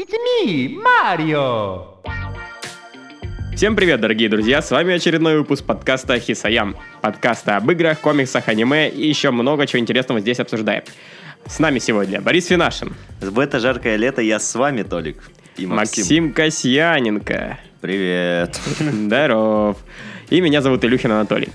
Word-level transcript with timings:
It's 0.00 0.10
me, 0.10 0.74
Mario! 0.82 1.84
Всем 3.54 3.76
привет, 3.76 4.00
дорогие 4.00 4.30
друзья! 4.30 4.62
С 4.62 4.70
вами 4.70 4.94
очередной 4.94 5.36
выпуск 5.36 5.64
подкаста 5.64 6.18
Хисаям. 6.18 6.76
Подкаста 7.02 7.58
об 7.58 7.70
играх, 7.70 8.00
комиксах, 8.00 8.48
аниме 8.48 8.88
и 8.88 9.06
еще 9.06 9.30
много 9.30 9.66
чего 9.66 9.80
интересного 9.80 10.20
здесь 10.20 10.40
обсуждаем. 10.40 10.82
С 11.46 11.58
нами 11.58 11.78
сегодня 11.78 12.22
Борис 12.22 12.46
Финашин, 12.46 12.94
В 13.20 13.38
это 13.38 13.60
жаркое 13.60 13.96
лето 13.96 14.22
я 14.22 14.38
с 14.38 14.54
вами, 14.54 14.82
Толик. 14.82 15.30
И 15.58 15.66
Максим. 15.66 16.02
Максим 16.02 16.32
Касьяненко. 16.32 17.58
Привет. 17.82 18.58
Здоров. 18.78 19.76
И 20.30 20.40
меня 20.40 20.62
зовут 20.62 20.84
Илюхин 20.86 21.12
Анатолий. 21.12 21.50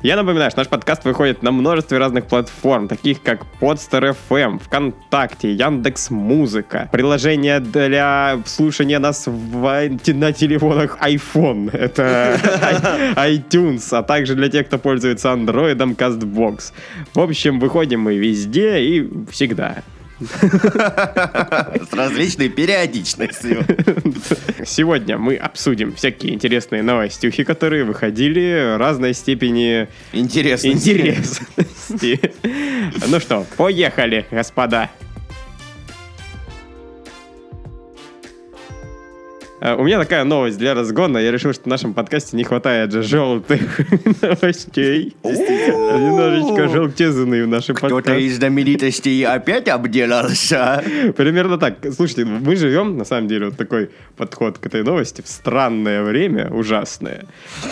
Я 0.00 0.14
напоминаю, 0.14 0.48
что 0.52 0.60
наш 0.60 0.68
подкаст 0.68 1.04
выходит 1.04 1.42
на 1.42 1.50
множестве 1.50 1.98
разных 1.98 2.26
платформ, 2.26 2.86
таких 2.86 3.20
как 3.20 3.40
Podster 3.60 4.16
FM, 4.30 4.60
ВКонтакте, 4.60 5.52
Яндекс 5.52 6.10
Музыка, 6.10 6.88
приложение 6.92 7.58
для 7.58 8.38
слушания 8.46 9.00
нас 9.00 9.24
в- 9.26 9.90
на 10.14 10.32
телефонах 10.32 10.98
iPhone, 11.02 11.70
это 11.76 12.38
iTunes, 13.16 13.88
а 13.90 14.04
также 14.04 14.36
для 14.36 14.48
тех, 14.48 14.68
кто 14.68 14.78
пользуется 14.78 15.30
Android, 15.30 15.76
CastBox. 15.96 16.72
В 17.14 17.20
общем, 17.20 17.58
выходим 17.58 18.00
мы 18.02 18.16
везде 18.16 18.78
и 18.78 19.08
всегда. 19.32 19.82
С 20.20 21.92
различной 21.92 22.48
периодичностью. 22.48 23.64
Сегодня 24.66 25.16
мы 25.18 25.36
обсудим 25.36 25.94
всякие 25.94 26.34
интересные 26.34 26.82
новостюхи, 26.82 27.44
которые 27.44 27.84
выходили 27.84 28.76
разной 28.76 29.14
степени 29.14 29.88
Интересно. 30.12 30.68
интересности. 30.68 32.20
Ну 33.08 33.20
что, 33.20 33.46
поехали, 33.56 34.26
господа. 34.30 34.90
У 39.60 39.82
меня 39.82 39.98
такая 39.98 40.22
новость 40.22 40.56
для 40.56 40.72
разгона. 40.74 41.18
Я 41.18 41.32
решил, 41.32 41.52
что 41.52 41.64
в 41.64 41.66
нашем 41.66 41.92
подкасте 41.92 42.36
не 42.36 42.44
хватает 42.44 42.92
же 42.92 43.02
желтых 43.02 43.80
новостей. 44.22 45.16
Немножечко 45.24 46.68
желтизны 46.68 47.44
в 47.44 47.48
нашем 47.48 47.74
Кто-то 47.74 47.96
подкасте. 47.96 48.22
из 48.22 48.36
знаменитостей 48.36 49.24
опять 49.24 49.68
обделался. 49.68 50.84
Примерно 51.16 51.58
так. 51.58 51.74
Слушайте, 51.92 52.24
мы 52.24 52.54
живем, 52.54 52.98
на 52.98 53.04
самом 53.04 53.26
деле, 53.26 53.46
вот 53.46 53.56
такой 53.56 53.90
подход 54.16 54.58
к 54.58 54.66
этой 54.66 54.84
новости 54.84 55.22
в 55.22 55.28
странное 55.28 56.04
время, 56.04 56.50
ужасное. 56.50 57.24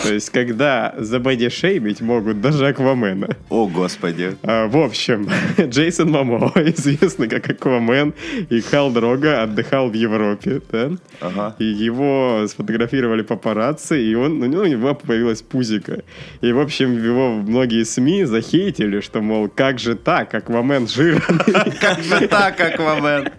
То 0.03 0.13
есть, 0.13 0.29
когда 0.29 0.93
забодишеймить 0.97 2.01
могут 2.01 2.41
даже 2.41 2.67
Аквамена. 2.67 3.29
О, 3.49 3.65
господи. 3.65 4.35
А, 4.43 4.67
в 4.67 4.75
общем, 4.77 5.29
Джейсон 5.57 6.11
Мамо, 6.11 6.51
известный 6.55 7.29
как 7.29 7.49
Аквамен, 7.49 8.13
и 8.49 8.59
Хал 8.59 8.91
Дрога 8.91 9.43
отдыхал 9.43 9.89
в 9.89 9.93
Европе, 9.93 10.61
да? 10.69 10.91
Ага. 11.21 11.55
И 11.59 11.76
его 11.77 12.45
сфотографировали 12.47 13.21
папарацци, 13.21 14.01
и 14.01 14.15
он, 14.15 14.39
ну, 14.39 14.61
у 14.61 14.65
него 14.65 14.95
появилась 14.95 15.41
пузика. 15.41 16.03
И, 16.41 16.51
в 16.51 16.59
общем, 16.59 17.03
его 17.03 17.35
многие 17.35 17.83
СМИ 17.83 18.25
захейтили, 18.25 19.01
что, 19.01 19.21
мол, 19.21 19.47
как 19.47 19.79
же 19.79 19.95
так, 19.95 20.33
Аквамен 20.33 20.87
жирный. 20.87 21.21
Как 21.79 22.01
же 22.01 22.27
так, 22.27 22.59
Аквамен? 22.59 23.29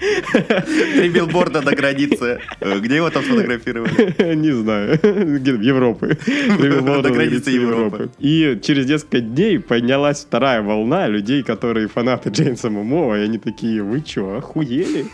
Три 0.94 1.08
билборда 1.08 1.60
до 1.62 1.74
границы. 1.74 2.40
Где 2.60 2.96
его 2.96 3.10
там 3.10 3.22
сфотографировали? 3.22 4.34
Не 4.34 4.52
знаю. 4.52 4.98
Европы. 5.62 6.18
До 7.02 7.10
границы 7.10 7.50
Европы. 7.50 8.10
И 8.18 8.58
через 8.62 8.86
несколько 8.86 9.20
дней 9.20 9.58
поднялась 9.58 10.24
вторая 10.24 10.62
волна 10.62 11.08
людей, 11.08 11.42
которые 11.42 11.88
фанаты 11.88 12.30
Джеймса 12.30 12.70
Момоа, 12.70 13.18
и 13.18 13.22
они 13.22 13.38
такие, 13.38 13.82
вы 13.82 14.00
чё, 14.00 14.36
охуели? 14.36 15.06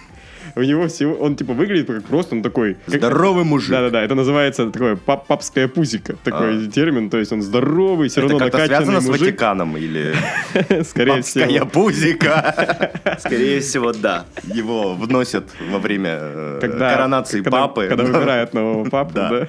У 0.56 0.62
него 0.62 0.86
всего, 0.88 1.14
он 1.14 1.34
типа 1.36 1.52
выглядит 1.52 1.86
как 1.88 2.04
просто, 2.04 2.34
он 2.36 2.42
такой... 2.42 2.74
как- 2.86 2.94
Здоровый 2.94 3.44
мужик. 3.44 3.70
Да-да-да, 3.70 4.02
это 4.02 4.14
называется 4.14 4.70
такое 4.70 4.94
пап 4.96 5.26
папская 5.26 5.66
пузика, 5.68 6.16
такой 6.22 6.68
термин, 6.68 7.10
то 7.10 7.18
есть 7.18 7.32
он 7.32 7.42
здоровый, 7.42 8.08
все 8.08 8.20
Это 8.20 8.30
равно 8.30 8.44
накачанный 8.46 8.66
связано 8.76 9.00
с 9.00 9.06
мужик, 9.06 9.22
Ватиканом 9.26 9.76
или 9.76 10.14
скорее 10.84 11.14
папская 11.16 11.48
всего. 11.48 11.66
пузика? 11.66 13.00
Скорее 13.18 13.60
всего, 13.60 13.92
да. 13.92 14.26
Его 14.44 14.94
вносят 14.94 15.44
во 15.70 15.78
время 15.78 16.18
э, 16.20 16.58
коронации 16.60 17.40
папы. 17.40 17.86
Когда 17.88 18.04
выбирают 18.04 18.54
нового 18.54 18.88
папу, 18.88 19.12
Да. 19.14 19.48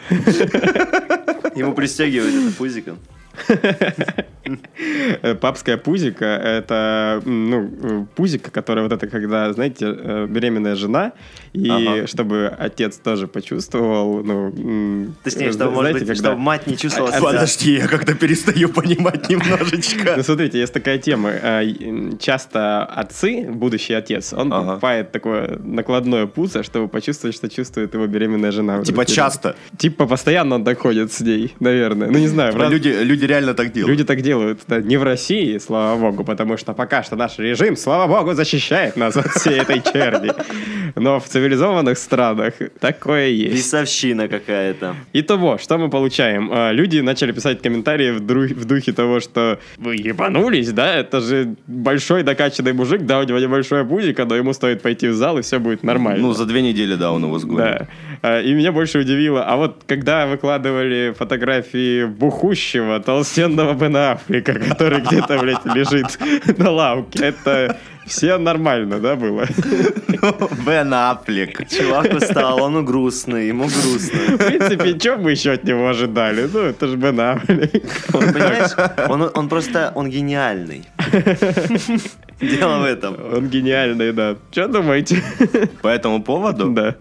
Ему 1.56 1.74
пристегивают 1.74 2.34
это 2.34 2.56
пузиком. 2.58 2.98
Папская 5.42 5.78
пузика— 5.78 6.26
это, 6.44 7.22
ну, 7.26 8.08
пузика, 8.16 8.52
которая 8.52 8.84
вот 8.88 8.92
это, 8.94 9.08
когда, 9.08 9.52
знаете, 9.54 9.86
э, 9.88 10.28
беременная 10.30 10.76
жена, 10.76 11.12
и 11.54 11.70
Ага. 11.70 12.08
чтобы 12.08 12.48
отец 12.60 12.98
тоже 12.98 13.28
почувствовал, 13.28 14.24
ну... 14.24 15.14
Точнее, 15.24 15.48
э, 15.48 15.52
чтобы, 15.54 15.72
может 15.72 15.92
знаете, 15.92 16.00
быть, 16.00 16.08
когда- 16.08 16.30
чтобы 16.30 16.42
мать 16.42 16.68
не 16.68 16.78
чувствовала 16.78 17.12
А- 17.14 17.18
себя. 17.20 17.28
Подожди, 17.32 17.74
я 17.76 17.88
как-то 17.88 18.14
перестаю 18.14 18.70
понимать 18.70 19.30
немножечко. 19.30 20.14
Ну, 20.18 20.24
смотрите, 20.24 20.60
есть 20.60 20.74
такая 20.74 20.98
тема. 20.98 21.30
э, 21.32 21.66
Часто 22.20 22.84
отцы, 22.86 23.48
будущий 23.50 23.94
отец, 23.94 24.34
он 24.34 24.52
Ага. 24.54 24.68
покупает 24.72 25.12
такое 25.12 25.58
накладное 25.64 26.26
пузо, 26.28 26.64
чтобы 26.64 26.88
почувствовать, 26.88 27.36
что 27.36 27.50
чувствует 27.50 27.94
его 27.94 28.06
беременная 28.08 28.52
жена. 28.52 28.84
Типа 28.84 29.06
часто. 29.06 29.56
Типа 29.78 30.06
постоянно 30.08 30.56
он 30.56 30.64
так 30.64 30.80
ходит 30.80 31.12
с 31.14 31.22
ней, 31.22 31.54
наверное. 31.60 32.10
Ну, 32.12 32.20
не 32.20 32.28
знаю. 32.28 32.54
в 32.54 32.58
раз- 32.58 32.72
Люди, 32.72 32.90
люди 32.90 33.26
реально 33.26 33.54
так 33.54 33.72
делают. 33.72 33.90
Люди 33.92 34.04
так 34.04 34.22
делают. 34.22 34.35
Да, 34.68 34.82
не 34.82 34.98
в 34.98 35.04
России, 35.04 35.58
слава 35.60 36.00
богу, 36.00 36.24
потому 36.24 36.58
что 36.58 36.74
пока 36.74 37.04
что 37.04 37.16
наш 37.16 37.40
режим, 37.40 37.76
слава 37.78 38.08
богу, 38.08 38.34
защищает 38.34 38.96
нас 38.98 39.16
от 39.18 39.28
всей 39.28 39.60
этой 39.60 39.82
черни. 39.82 40.32
Но 40.96 41.20
в 41.20 41.26
цивилизованных 41.26 41.98
странах 41.98 42.54
такое 42.80 43.28
есть. 43.28 43.56
Весовщина 43.56 44.28
какая-то. 44.28 44.96
Итого, 45.14 45.58
что 45.58 45.78
мы 45.78 45.90
получаем? 45.90 46.50
А, 46.54 46.72
Люди 46.72 47.00
начали 47.02 47.32
писать 47.34 47.62
комментарии 47.62 48.12
в, 48.12 48.22
дру- 48.22 48.54
в 48.54 48.66
духе 48.66 48.94
того, 48.94 49.20
что 49.20 49.60
вы 49.78 49.96
ебанулись, 49.96 50.72
да? 50.72 50.96
Это 50.96 51.20
же 51.20 51.56
большой 51.68 52.24
докачанный 52.24 52.74
мужик, 52.74 53.02
да, 53.02 53.20
у 53.20 53.24
него 53.24 53.40
небольшое 53.40 53.84
пузико, 53.84 54.26
но 54.26 54.36
ему 54.36 54.54
стоит 54.54 54.82
пойти 54.82 55.08
в 55.10 55.14
зал, 55.16 55.38
и 55.38 55.42
все 55.42 55.60
будет 55.60 55.84
нормально. 55.84 56.22
Ну, 56.28 56.34
за 56.34 56.46
две 56.46 56.62
недели, 56.62 56.96
да, 56.96 57.12
он 57.12 57.24
его 57.24 57.40
сгонит. 57.40 57.58
Да. 57.58 57.88
А, 58.22 58.42
И 58.42 58.54
меня 58.54 58.72
больше 58.72 59.00
удивило, 59.00 59.44
а 59.44 59.56
вот 59.56 59.84
когда 59.88 60.28
выкладывали 60.28 61.14
фотографии 61.18 62.06
бухущего, 62.06 63.00
толстенного 63.00 63.74
Бена 63.74 64.14
Аффлека, 64.14 64.54
который 64.54 65.02
где-то, 65.02 65.38
блядь, 65.40 65.66
лежит 65.66 66.18
на 66.58 66.72
лавке, 66.72 67.26
это 67.26 67.78
все 68.06 68.38
нормально, 68.38 69.00
да, 69.00 69.16
было? 69.16 69.46
Бен 70.66 70.94
Аффлек. 70.94 71.68
Чувак 71.70 72.14
устал, 72.14 72.62
он 72.62 72.86
грустный, 72.86 73.48
ему 73.48 73.64
грустно. 73.66 74.38
В 74.38 74.38
принципе, 74.38 75.00
что 75.00 75.18
мы 75.18 75.32
еще 75.32 75.54
от 75.54 75.64
него 75.64 75.88
ожидали? 75.88 76.48
Ну, 76.52 76.60
это 76.60 76.88
же 76.88 76.98
Бен 76.98 77.20
Аффлек. 77.20 77.84
Он, 78.14 78.22
понимаешь, 78.34 79.10
он, 79.10 79.32
он 79.34 79.50
просто, 79.50 79.92
он 79.96 80.10
гениальный. 80.10 80.86
Дело 82.40 82.80
в 82.80 82.84
этом. 82.86 83.18
Он 83.34 83.50
гениальный, 83.50 84.12
да. 84.12 84.36
Что 84.52 84.68
думаете? 84.68 85.24
По 85.82 85.88
этому 85.88 86.22
поводу? 86.22 86.70
Да. 86.72 86.96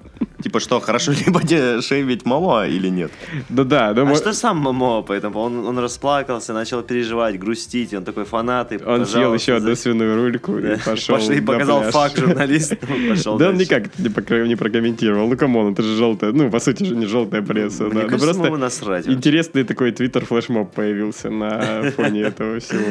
Типа 0.45 0.61
что, 0.61 0.79
хорошо 0.79 1.13
ли 1.13 1.25
будет 1.29 1.83
шейвить 1.83 2.27
мало 2.27 2.69
или 2.69 2.89
нет? 2.91 3.11
Ну 3.49 3.65
да, 3.65 3.89
А 3.89 3.95
думаю, 3.95 4.15
что 4.17 4.35
сам 4.35 4.59
Мамо 4.59 5.01
по 5.01 5.15
этому? 5.15 5.39
Он, 5.41 5.67
он 5.67 5.79
расплакался, 5.79 6.53
начал 6.53 6.83
переживать, 6.83 7.39
грустить, 7.39 7.95
он 7.95 8.05
такой 8.05 8.25
фанат. 8.27 8.71
И, 8.73 8.77
он 8.85 9.07
съел 9.07 9.33
еще 9.33 9.55
одну 9.57 9.75
свиную 9.75 10.17
рульку 10.17 10.61
Да. 10.61 10.75
и 10.75 10.77
пошел 10.79 11.17
Пошли- 11.17 11.39
и 11.39 11.41
показал 11.41 11.81
пляж. 11.81 11.95
факт 11.95 12.19
журналисту, 12.19 12.77
пошел 13.09 13.39
Да 13.39 13.49
он 13.49 13.57
никак 13.57 13.99
не, 13.99 14.09
покро- 14.11 14.47
не 14.47 14.55
прокомментировал. 14.57 15.29
Ну, 15.29 15.37
камон, 15.39 15.73
это 15.73 15.83
же 15.83 15.97
желтая. 15.97 16.33
Ну, 16.33 16.51
по 16.51 16.61
сути 16.61 16.85
же 16.85 16.95
не 16.95 17.07
желтая 17.07 17.41
пресса. 17.41 17.85
Мне 17.85 17.95
да. 17.95 18.01
Ну, 18.03 18.09
кажется, 18.11 18.35
просто 18.35 19.11
интересный 19.11 19.65
такой 19.65 19.93
твиттер 19.93 20.27
флешмоб 20.27 20.75
появился 20.75 21.31
на 21.31 21.91
фоне 21.97 22.21
этого 22.25 22.61
всего. 22.61 22.85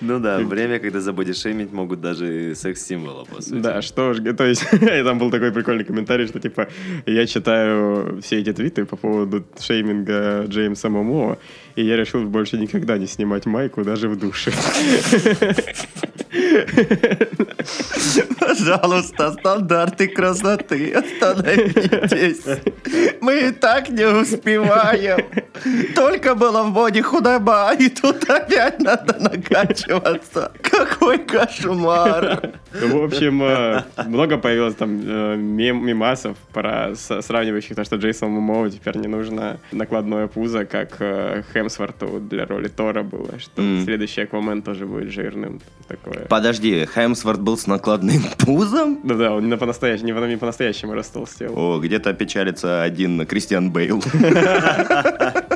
Ну 0.00 0.20
да, 0.20 0.38
время, 0.38 0.78
когда 0.78 1.00
забодишемить 1.00 1.72
могут 1.72 2.00
даже 2.00 2.50
и 2.50 2.54
секс-символа, 2.54 3.24
по 3.24 3.42
сути. 3.42 3.60
Да, 3.60 3.82
что 3.82 4.14
ж, 4.14 4.32
то 4.34 4.44
есть, 4.44 4.64
и 4.72 5.02
там 5.02 5.18
был 5.18 5.30
такой 5.30 5.52
прикольный 5.52 5.84
комментарий, 5.84 6.26
что 6.26 6.40
типа, 6.40 6.68
я 7.06 7.26
читаю 7.26 8.20
все 8.22 8.38
эти 8.40 8.52
твиты 8.52 8.84
по 8.84 8.96
поводу 8.96 9.44
шейминга 9.58 10.44
Джеймса 10.46 10.88
Момоа, 10.88 11.38
и 11.78 11.84
я 11.84 11.96
решил 11.96 12.24
больше 12.24 12.58
никогда 12.58 12.98
не 12.98 13.06
снимать 13.06 13.46
майку 13.46 13.84
даже 13.84 14.08
в 14.08 14.16
душе. 14.18 14.50
Пожалуйста, 18.40 19.32
стандарты 19.32 20.08
красоты, 20.08 20.92
остановитесь. 20.92 22.44
Мы 23.20 23.48
и 23.48 23.50
так 23.52 23.88
не 23.90 24.06
успеваем. 24.06 25.24
Только 25.94 26.34
было 26.34 26.64
в 26.64 26.70
моде 26.70 27.02
худоба, 27.02 27.72
и 27.78 27.88
тут 27.88 28.28
опять 28.28 28.80
надо 28.80 29.16
накачиваться. 29.18 30.52
Какой 30.62 31.18
кошмар. 31.18 32.52
Ну, 32.80 33.00
В 33.00 33.04
общем, 33.04 33.42
э, 33.42 33.82
много 34.06 34.38
появилось 34.38 34.74
там 34.74 35.00
э, 35.00 35.36
мем- 35.36 35.84
мемасов 35.84 36.36
про 36.52 36.94
сравнивающих 36.94 37.74
то, 37.76 37.84
что 37.84 37.96
Джейсону 37.96 38.40
Момоу 38.40 38.68
теперь 38.68 38.96
не 38.98 39.08
нужно 39.08 39.58
накладное 39.72 40.26
пузо, 40.26 40.64
как 40.64 40.96
Хемсворту 41.68 42.18
для 42.20 42.46
роли 42.46 42.68
Тора 42.68 43.02
было, 43.02 43.38
что 43.38 43.60
М. 43.62 43.84
следующий 43.84 44.22
Аквамен 44.22 44.62
тоже 44.62 44.86
будет 44.86 45.10
жирным. 45.12 45.60
Такое. 45.86 46.26
Подожди, 46.28 46.86
Хемсворт 46.86 47.40
был 47.40 47.56
с 47.58 47.66
накладным 47.66 48.22
пузом? 48.38 49.00
Да-да, 49.04 49.32
он 49.34 49.44
не 49.44 49.48
на 49.50 49.58
по-настоящему, 49.58 50.06
не, 50.08 50.12
по- 50.14 50.24
не 50.26 50.36
по-настоящему 50.36 50.94
растолстел. 50.94 51.52
О, 51.58 51.78
где-то 51.78 52.14
печалится 52.14 52.82
один 52.82 53.26
Кристиан 53.26 53.70
Бейл. 53.70 54.02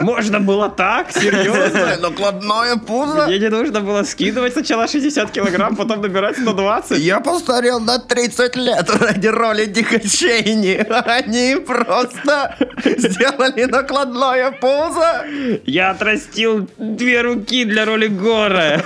Можно 0.00 0.40
было 0.40 0.68
так? 0.68 1.12
Серьезно? 1.12 1.96
Накладное 2.00 2.76
пузо? 2.76 3.26
Мне 3.26 3.38
не 3.38 3.48
нужно 3.48 3.80
было 3.80 4.02
скидывать 4.02 4.52
сначала 4.52 4.88
60 4.88 5.30
килограмм, 5.30 5.76
потом 5.76 6.00
набирать 6.00 6.38
120. 6.38 6.98
Я 6.98 7.20
постарел 7.20 7.80
на 7.80 7.98
30 7.98 8.56
лет 8.56 8.90
ради 9.00 9.26
роли 9.28 9.66
Дика 9.66 10.00
Чейни. 10.00 10.86
Они 11.06 11.56
просто 11.56 12.56
сделали 12.84 13.64
накладное 13.64 14.50
пузо. 14.52 15.24
Я 15.66 15.90
отрастил 15.90 16.68
две 16.78 17.20
руки 17.22 17.64
для 17.64 17.84
роли 17.84 18.06
Гора. 18.08 18.82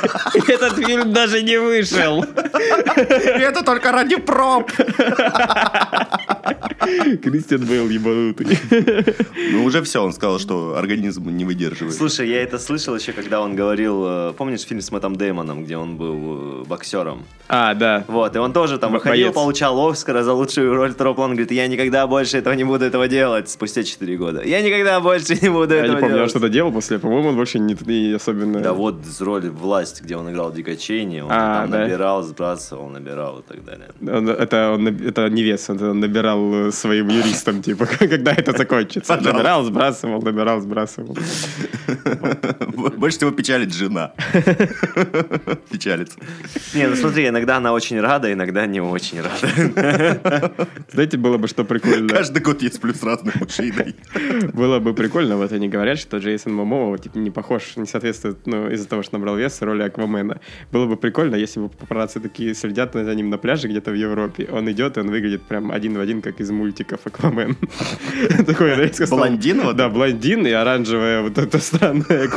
Этот 0.48 0.76
фильм 0.76 1.12
даже 1.12 1.42
не 1.42 1.58
вышел. 1.58 2.24
И 2.24 3.40
это 3.40 3.62
только 3.62 3.92
ради 3.92 4.16
проб. 4.16 4.70
Кристиан 7.22 7.64
Бейл 7.64 7.88
ебанутый. 7.88 8.58
Ну, 9.52 9.64
уже 9.64 9.82
все, 9.82 10.02
он 10.02 10.12
сказал, 10.12 10.38
что 10.38 10.76
организм 10.76 11.28
не 11.30 11.44
выдерживает. 11.44 11.94
Слушай, 11.94 12.28
я 12.28 12.42
это 12.42 12.58
слышал 12.58 12.94
еще, 12.96 13.12
когда 13.12 13.40
он 13.40 13.54
говорил, 13.56 14.04
э, 14.06 14.32
помнишь 14.36 14.62
фильм 14.62 14.80
с 14.80 14.90
Мэттом 14.90 15.16
Дэймоном, 15.16 15.64
где 15.64 15.76
он 15.76 15.96
был 15.96 16.62
э, 16.62 16.64
боксером? 16.66 17.24
А, 17.48 17.74
да. 17.74 18.04
Вот, 18.08 18.34
и 18.36 18.38
он 18.38 18.52
тоже 18.52 18.78
там 18.78 18.92
выходил, 18.92 19.26
боец. 19.26 19.34
получал 19.34 19.88
Оскара 19.88 20.22
за 20.22 20.32
лучшую 20.32 20.74
роль 20.74 20.92
второго 20.92 21.14
плана. 21.14 21.34
Говорит, 21.34 21.52
я 21.52 21.66
никогда 21.68 22.06
больше 22.06 22.38
этого 22.38 22.54
не 22.54 22.64
буду 22.64 22.84
этого 22.84 23.06
делать 23.08 23.48
спустя 23.50 23.82
4 23.82 24.16
года. 24.16 24.42
Я 24.44 24.62
никогда 24.62 25.00
больше 25.00 25.36
не 25.40 25.48
буду 25.50 25.74
Я 25.74 25.80
этого 25.84 25.96
не 25.96 26.00
помню, 26.00 26.14
он 26.14 26.18
делать. 26.20 26.30
что-то 26.30 26.48
делал 26.48 26.72
после. 26.72 26.98
По-моему, 26.98 27.28
он 27.30 27.36
больше 27.36 27.58
не, 27.58 27.76
не 27.86 28.14
особенно... 28.14 28.60
Да 28.60 28.72
вот 28.72 29.04
с 29.04 29.20
роли 29.20 29.48
«Власть», 29.48 30.02
где 30.02 30.16
он 30.16 30.30
играл 30.30 30.52
Дика 30.52 30.76
Чейни, 30.76 31.20
он 31.20 31.28
А, 31.30 31.62
там 31.62 31.70
да. 31.70 31.78
набирал, 31.80 32.22
сбрасывал, 32.22 32.88
набирал 32.88 33.40
и 33.40 33.42
так 33.42 33.64
далее. 33.64 33.88
Он- 34.00 34.28
это, 34.30 34.72
он, 34.72 34.84
не 35.34 35.42
вес, 35.42 35.68
он, 35.70 35.82
он 35.82 36.00
набирал 36.00 36.68
э, 36.68 36.72
своим 36.74 37.08
юристам, 37.08 37.62
типа, 37.62 37.86
когда 37.98 38.32
это 38.32 38.56
закончится. 38.56 39.14
Пожалуйста. 39.14 39.32
Набирал, 39.32 39.64
сбрасывал, 39.64 40.22
набирал, 40.22 40.60
сбрасывал. 40.60 41.16
Больше 42.96 43.18
всего 43.18 43.30
печалит 43.30 43.72
жена. 43.72 44.12
Печалится. 45.70 46.18
Не, 46.74 46.88
ну 46.88 46.96
смотри, 46.96 47.28
иногда 47.28 47.56
она 47.56 47.72
очень 47.72 48.00
рада, 48.00 48.32
иногда 48.32 48.66
не 48.66 48.80
очень 48.80 49.20
рада. 49.20 50.52
Знаете, 50.92 51.16
было 51.16 51.38
бы 51.38 51.48
что 51.48 51.64
прикольно. 51.64 52.08
Каждый 52.08 52.42
год 52.42 52.62
есть 52.62 52.80
плюс 52.80 53.02
разных 53.02 53.36
мужчиной. 53.36 53.94
Было 54.52 54.78
бы 54.78 54.94
прикольно, 54.94 55.36
вот 55.36 55.52
они 55.52 55.68
говорят, 55.68 55.98
что 55.98 56.18
Джейсон 56.18 56.54
Момоа 56.54 56.98
типа, 56.98 57.18
не 57.18 57.30
похож, 57.30 57.76
не 57.76 57.86
соответствует, 57.86 58.46
ну, 58.46 58.70
из-за 58.70 58.88
того, 58.88 59.02
что 59.02 59.18
набрал 59.18 59.36
вес 59.36 59.60
роли 59.62 59.82
Аквамена. 59.82 60.40
Было 60.72 60.86
бы 60.86 60.96
прикольно, 60.96 61.36
если 61.36 61.60
бы 61.60 61.68
папарацци 61.68 62.20
такие 62.20 62.54
следят 62.54 62.92
за 62.94 63.14
ним 63.14 63.30
на 63.30 63.38
пляже 63.38 63.68
где-то 63.68 63.90
в 63.90 63.94
Европе. 63.94 64.48
Он 64.50 64.70
идет, 64.70 64.96
и 64.96 65.00
он 65.00 65.10
выглядит 65.10 65.42
прям 65.42 65.70
один 65.70 65.96
в 65.96 66.00
один, 66.00 66.22
как 66.22 66.40
из 66.40 66.50
мультиков 66.64 67.00
Аквамен. 67.04 67.56
Такой 68.46 68.74
резко 68.74 69.06
Блондин 69.06 69.60
вот 69.60 69.76
Да, 69.76 69.88
блондин 69.88 70.46
и 70.46 70.50
оранжевая 70.50 71.20
вот 71.20 71.36
эта 71.38 71.58
странная 71.58 72.28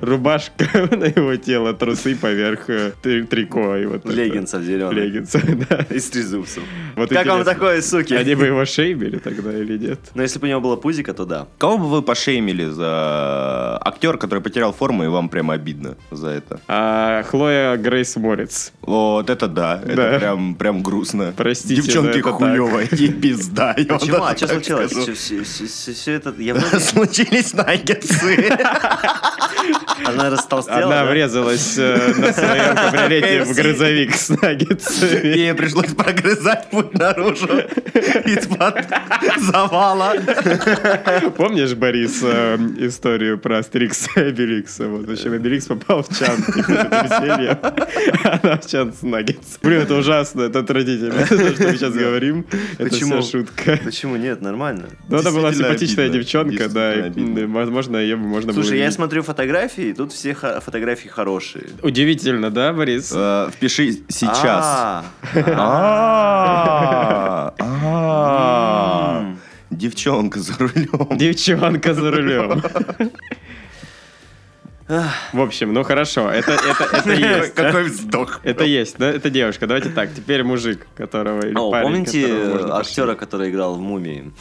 рубашка 0.00 0.64
на 0.96 1.04
его 1.04 1.36
тело, 1.36 1.74
трусы 1.74 2.16
поверх 2.16 2.68
э, 2.68 2.92
три- 3.02 3.22
трико. 3.22 3.76
и 3.76 3.86
вот. 3.86 4.04
Леггинсов 4.04 4.62
зеленых. 4.62 4.94
Леггинсов, 4.94 5.42
да. 5.68 5.86
Из 5.90 6.10
трезубцев. 6.10 6.62
Вот 6.96 7.08
Как 7.10 7.26
вам 7.26 7.44
такое, 7.44 7.80
суки? 7.82 8.14
Они 8.14 8.34
бы 8.34 8.46
его 8.46 8.64
шейбили 8.64 9.18
тогда 9.18 9.56
или 9.56 9.78
нет? 9.78 10.00
Но 10.14 10.22
если 10.22 10.40
бы 10.40 10.46
у 10.46 10.50
него 10.50 10.60
было 10.60 10.76
пузико, 10.76 11.14
то 11.14 11.24
да. 11.24 11.46
Кого 11.58 11.78
бы 11.78 11.88
вы 11.88 12.02
пошеймили 12.02 12.64
за 12.66 13.78
актер, 13.84 14.18
который 14.18 14.40
потерял 14.40 14.72
форму, 14.72 15.04
и 15.04 15.08
вам 15.08 15.28
прямо 15.28 15.54
обидно 15.54 15.96
за 16.10 16.28
это? 16.30 16.60
А, 16.66 17.22
Хлоя 17.22 17.76
Грейс 17.76 18.16
Морец. 18.16 18.72
Вот 18.82 19.30
это 19.30 19.46
да, 19.46 19.76
Да. 19.76 19.92
это 19.92 20.18
прям, 20.18 20.54
прям 20.56 20.82
грустно. 20.82 21.32
Простите, 21.36 21.76
Девчонки 21.76 22.20
хуевая, 22.20 22.88
ей 22.92 23.12
пизда. 23.12 23.67
Я 23.76 23.84
вам 23.88 23.98
Почему? 23.98 24.24
А 24.24 24.36
что 24.36 24.48
случилось? 24.48 24.92
Все 24.92 26.12
это... 26.12 26.34
Случились 26.80 27.52
наггетсы. 27.54 28.58
Она 30.04 30.30
растолстела, 30.30 30.84
Она 30.84 31.04
да? 31.04 31.10
врезалась 31.10 31.76
э, 31.76 32.14
на 32.16 32.32
своем 32.32 32.76
кабриолете 32.76 33.44
в 33.44 33.54
грузовик 33.54 34.14
с 34.14 34.28
наггетсами. 34.30 35.36
Ей 35.36 35.54
пришлось 35.54 35.92
прогрызать 35.92 36.70
путь 36.70 36.94
наружу 36.94 37.58
из-под 38.24 38.86
завала. 39.38 40.14
Помнишь, 41.36 41.74
Борис, 41.74 42.20
э, 42.22 42.56
историю 42.78 43.38
про 43.38 43.58
Астерикса 43.58 44.08
и 44.16 44.20
Обеликса? 44.28 44.88
Вот, 44.88 45.06
в 45.06 45.10
общем, 45.10 45.32
Обеликс 45.32 45.66
попал 45.66 46.02
в 46.02 46.18
чан 46.18 46.38
она 48.24 48.56
в 48.56 48.66
чан 48.66 48.92
с 48.92 49.02
наггетс. 49.02 49.58
Блин, 49.62 49.82
это 49.82 49.94
ужасно, 49.94 50.42
это 50.42 50.60
отвратительно. 50.60 51.26
То, 51.26 51.54
что 51.54 51.64
мы 51.64 51.76
сейчас 51.76 51.94
говорим, 51.94 52.46
это 52.78 52.90
Почему? 52.90 53.20
вся 53.20 53.30
шутка. 53.30 53.57
Почему 53.84 54.16
нет? 54.16 54.40
Нормально. 54.42 54.88
Ну, 55.08 55.16
это 55.18 55.30
была 55.30 55.52
симпатичная 55.52 56.06
обидно. 56.06 56.20
девчонка, 56.20 56.68
да, 56.68 56.90
обидно. 56.90 57.46
возможно, 57.48 57.96
ее 57.96 58.16
можно 58.16 58.52
было... 58.52 58.62
Слушай, 58.62 58.78
я 58.78 58.84
видеть. 58.84 58.94
смотрю 58.96 59.22
фотографии, 59.22 59.86
и 59.86 59.92
тут 59.92 60.12
все 60.12 60.34
фотографии 60.34 61.08
хорошие. 61.08 61.64
Удивительно, 61.82 62.50
да, 62.50 62.72
Борис? 62.72 63.12
Э, 63.14 63.50
Впиши 63.52 63.98
сейчас. 64.08 64.64
А, 64.64 65.04
А, 65.56 67.54
а. 67.58 69.34
Девчонка 69.70 70.40
за 70.40 70.54
рулем. 70.58 71.16
Девчонка 71.18 71.94
за 71.94 72.10
рулем. 72.10 72.62
В 75.32 75.40
общем, 75.40 75.72
ну 75.72 75.82
хорошо, 75.82 76.30
это, 76.30 76.52
это, 76.52 76.96
это 76.96 77.12
есть. 77.12 77.54
Какой 77.54 77.84
вздох. 77.84 78.40
Это 78.42 78.64
есть, 78.64 78.96
да? 78.98 79.10
Это 79.10 79.30
девушка. 79.30 79.66
Давайте 79.66 79.90
так, 79.90 80.14
теперь 80.14 80.42
мужик, 80.42 80.86
которого... 80.96 81.42
О, 81.54 81.82
помните 81.82 82.26
актера, 82.72 83.14
который 83.14 83.50
играл 83.50 83.74
в 83.74 83.80
«Мумии»? 83.80 84.32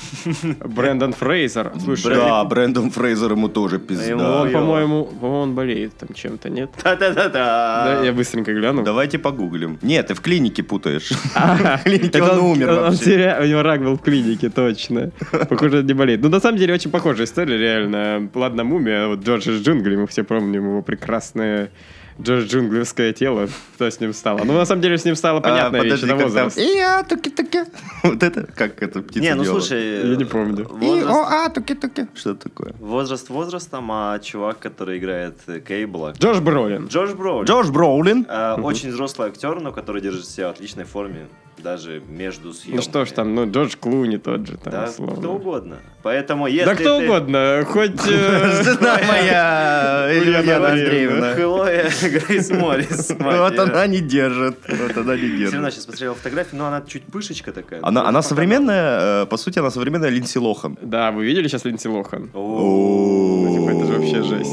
Брэндон 0.63 1.13
Фрейзер. 1.13 1.73
Слушай, 1.83 2.15
Да, 2.15 2.43
Брэндон 2.45 2.91
Фрейзер 2.91 3.31
ему 3.31 3.49
тоже 3.49 3.79
пизда. 3.79 4.41
он, 4.41 4.51
по-моему, 4.51 5.05
по-моему, 5.05 5.41
он 5.41 5.55
болеет 5.55 5.97
там 5.97 6.09
чем-то, 6.13 6.49
нет? 6.49 6.69
Да, 6.83 6.95
Да-да-да-да. 6.95 8.03
я 8.03 8.13
быстренько 8.13 8.53
гляну. 8.53 8.83
Давайте 8.83 9.19
погуглим. 9.19 9.77
Нет, 9.81 10.07
ты 10.07 10.13
в 10.13 10.21
клинике 10.21 10.63
путаешь. 10.63 11.09
В 11.35 11.83
клинике 11.83 12.21
он 12.21 12.39
умер 12.39 12.71
вообще. 12.71 13.37
У 13.41 13.45
него 13.45 13.61
рак 13.63 13.81
был 13.81 13.95
в 13.97 14.01
клинике, 14.01 14.49
точно. 14.49 15.11
Похоже, 15.49 15.83
не 15.83 15.93
болеет. 15.93 16.21
Ну, 16.21 16.29
на 16.29 16.39
самом 16.39 16.57
деле, 16.57 16.73
очень 16.73 16.91
похожая 16.91 17.25
история, 17.25 17.57
реально. 17.57 18.29
Ладно, 18.33 18.63
мумия, 18.63 19.07
вот 19.07 19.23
Джордж 19.23 19.49
из 19.49 19.61
джунглей, 19.61 19.97
мы 19.97 20.07
все 20.07 20.23
помним 20.39 20.65
его 20.69 20.81
прекрасное 20.81 21.71
Джордж 22.19 22.47
джунглевское 22.47 23.13
тело, 23.13 23.47
что 23.75 23.85
с 23.91 23.99
ним 23.99 24.11
стало. 24.13 24.43
Ну, 24.43 24.53
на 24.53 24.65
самом 24.65 24.81
деле, 24.81 24.97
с 24.97 25.05
ним 25.05 25.15
стало 25.15 25.39
А, 25.43 25.69
вещь, 25.69 25.83
подожди, 25.83 26.05
это 26.07 26.07
как 26.07 26.17
там? 26.17 26.43
возраст. 26.43 26.57
И-а, 26.57 27.03
туки-туки. 27.03 27.59
Вот 28.03 28.23
это, 28.23 28.47
как 28.55 28.81
это 28.81 29.01
птица 29.01 29.19
Не, 29.21 29.35
ну 29.35 29.43
делала? 29.43 29.59
слушай... 29.59 30.09
Я 30.09 30.15
не 30.15 30.25
помню. 30.25 30.67
Возраст, 30.67 31.05
И-о-а, 31.05 31.49
туки-туки. 31.49 32.07
Что 32.15 32.31
это 32.31 32.49
такое? 32.49 32.73
возраст 32.79 33.29
возрастом, 33.29 33.91
а 33.91 34.17
чувак, 34.19 34.57
который 34.59 34.97
играет 34.97 35.35
э, 35.47 35.59
Кейбла... 35.59 36.13
Джош 36.19 36.39
Бролин. 36.39 36.87
Джордж 36.87 37.13
Броули. 37.13 37.45
Джордж 37.45 37.69
Броулин. 37.69 38.25
Э, 38.27 38.55
Очень 38.61 38.89
взрослый 38.89 39.27
актер, 39.29 39.59
но 39.59 39.71
который 39.71 40.01
держит 40.01 40.25
себя 40.25 40.47
в 40.47 40.51
отличной 40.51 40.85
форме, 40.85 41.27
даже 41.63 42.01
между 42.09 42.53
съемками. 42.53 42.75
Ну 42.77 42.81
что 42.81 43.05
ж 43.05 43.11
там, 43.11 43.35
ну 43.35 43.49
Джордж 43.51 43.75
Клуни 43.79 44.17
тот 44.17 44.45
же 44.47 44.57
там, 44.57 44.71
Да, 44.73 44.83
условно. 44.85 45.15
кто 45.15 45.33
угодно. 45.33 45.77
Поэтому 46.03 46.47
если 46.47 46.65
Да 46.65 46.75
кто 46.75 46.99
ты- 46.99 47.05
угодно, 47.05 47.65
хоть... 47.67 47.91
э, 48.09 48.63
Жена 48.63 48.97
моя, 49.07 50.09
Ульяна 50.21 50.69
Андреевна. 50.71 51.33
Хлоя 51.33 51.89
Грейс 52.01 52.49
Моррис. 52.51 53.11
Вот 53.19 53.59
она 53.59 53.87
не 53.87 53.99
держит. 53.99 54.57
Вот 54.67 54.97
она 54.97 55.15
не 55.15 55.21
Все 55.27 55.43
равно 55.45 55.49
держит. 55.59 55.73
сейчас 55.73 55.85
посмотрел 55.85 56.13
фотографии, 56.15 56.55
но 56.55 56.67
она 56.67 56.81
чуть 56.87 57.03
пышечка 57.03 57.51
такая. 57.51 57.79
Она, 57.83 58.03
пока 58.03 58.21
современная, 58.21 59.23
э, 59.23 59.25
по 59.25 59.37
сути, 59.37 59.59
она 59.59 59.69
современная 59.71 60.09
Линдси 60.09 60.37
Лохан. 60.37 60.77
Да, 60.81 61.11
вы 61.11 61.25
видели 61.25 61.47
сейчас 61.47 61.65
Линдси 61.65 61.87
Лохан? 61.87 62.29
О, 62.33 63.43
Ну, 63.47 63.53
типа, 63.53 63.69
это 63.77 63.85
же 63.85 63.93
вообще 63.99 64.23
жесть. 64.23 64.51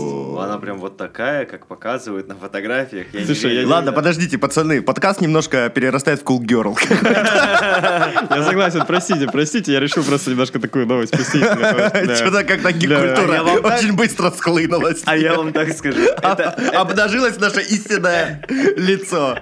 Она 0.54 0.60
прям 0.60 0.78
вот 0.78 0.96
такая, 0.96 1.46
как 1.46 1.66
показывают 1.66 2.28
на 2.28 2.36
фотографиях. 2.36 3.08
Я 3.12 3.20
не 3.20 3.26
Слушай, 3.26 3.50
верю. 3.50 3.62
я- 3.62 3.66
Ладно, 3.74 3.90
подождите, 3.90 4.38
пацаны, 4.38 4.82
подкаст 4.82 5.20
немножко 5.20 5.68
перерастает 5.68 6.20
в 6.20 6.24
Cool 6.24 6.42
Girl. 6.42 6.78
Я 8.30 8.44
согласен, 8.44 8.84
простите, 8.86 9.26
простите, 9.26 9.72
я 9.72 9.80
решил 9.80 10.04
просто 10.04 10.30
немножко 10.30 10.58
такую 10.60 10.86
новость 10.86 11.10
пустить. 11.12 11.42
Что-то 12.16 12.44
как-то 12.44 12.68
А 12.68 12.72
гик-культура 12.72 13.34
я 13.34 13.42
вам 13.42 13.62
так- 13.62 13.78
очень 13.78 13.94
быстро 13.96 14.30
схлынулась. 14.30 15.02
А 15.06 15.16
я 15.16 15.34
вам 15.34 15.52
так 15.52 15.72
скажу. 15.72 16.00
Это, 16.22 16.54
Обнажилось 16.74 17.38
наше 17.40 17.60
истинное 17.62 18.40
лицо. 18.76 19.36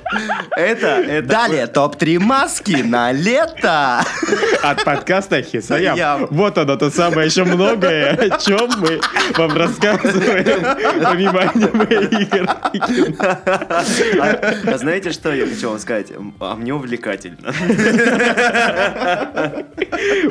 это, 0.56 0.86
это... 0.86 1.28
Далее, 1.28 1.66
топ-3 1.66 2.18
маски 2.20 2.82
на 2.82 3.12
лето. 3.12 4.00
От 4.62 4.84
подкаста 4.84 5.42
Хисаям. 5.42 5.96
Ям. 5.96 6.26
Вот 6.30 6.56
оно, 6.58 6.76
то 6.76 6.90
самое 6.90 7.26
еще 7.26 7.44
многое, 7.44 8.12
о 8.14 8.38
чем 8.38 8.70
мы 8.78 9.00
вам 9.36 9.54
рассказываем 9.56 11.01
помимо 11.02 11.40
аниме-игр. 11.54 12.48
и 12.72 12.78
кино. 12.78 13.16
А, 14.20 14.54
а 14.66 14.78
знаете, 14.78 15.10
что 15.12 15.32
я 15.34 15.46
хочу 15.46 15.68
вам 15.70 15.78
сказать? 15.78 16.12
А 16.40 16.54
мне 16.56 16.74
увлекательно. 16.74 17.52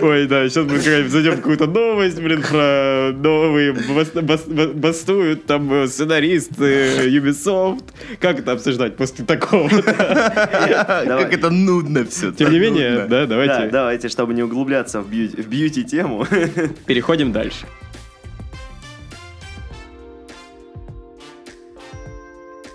Ой, 0.01 0.27
да, 0.27 0.47
сейчас 0.49 0.65
мы 0.65 0.77
какая-нибудь 0.79 1.11
зайдем 1.11 1.35
какую-то 1.37 1.67
новость, 1.67 2.21
блин, 2.21 2.41
про 2.41 3.11
новые 3.13 3.73
бас- 3.73 4.11
бас- 4.13 4.45
бас- 4.47 4.69
бастуют 4.73 5.45
там 5.45 5.71
э, 5.73 5.87
сценаристы 5.87 7.07
Ubisoft. 7.07 7.83
Как 8.19 8.39
это 8.39 8.51
обсуждать 8.53 8.95
после 8.97 9.25
такого? 9.25 9.69
Как 9.69 11.33
это 11.33 11.49
нудно 11.49 12.05
все. 12.05 12.31
Тем 12.31 12.51
не 12.51 12.59
менее, 12.59 13.05
да, 13.07 13.21
Да, 13.21 13.25
давайте 13.27 13.69
давайте, 13.71 14.09
чтобы 14.09 14.33
не 14.33 14.43
углубляться 14.43 15.01
в 15.01 15.09
бьюти-тему. 15.09 16.25
переходим 16.85 17.31
дальше. 17.31 17.65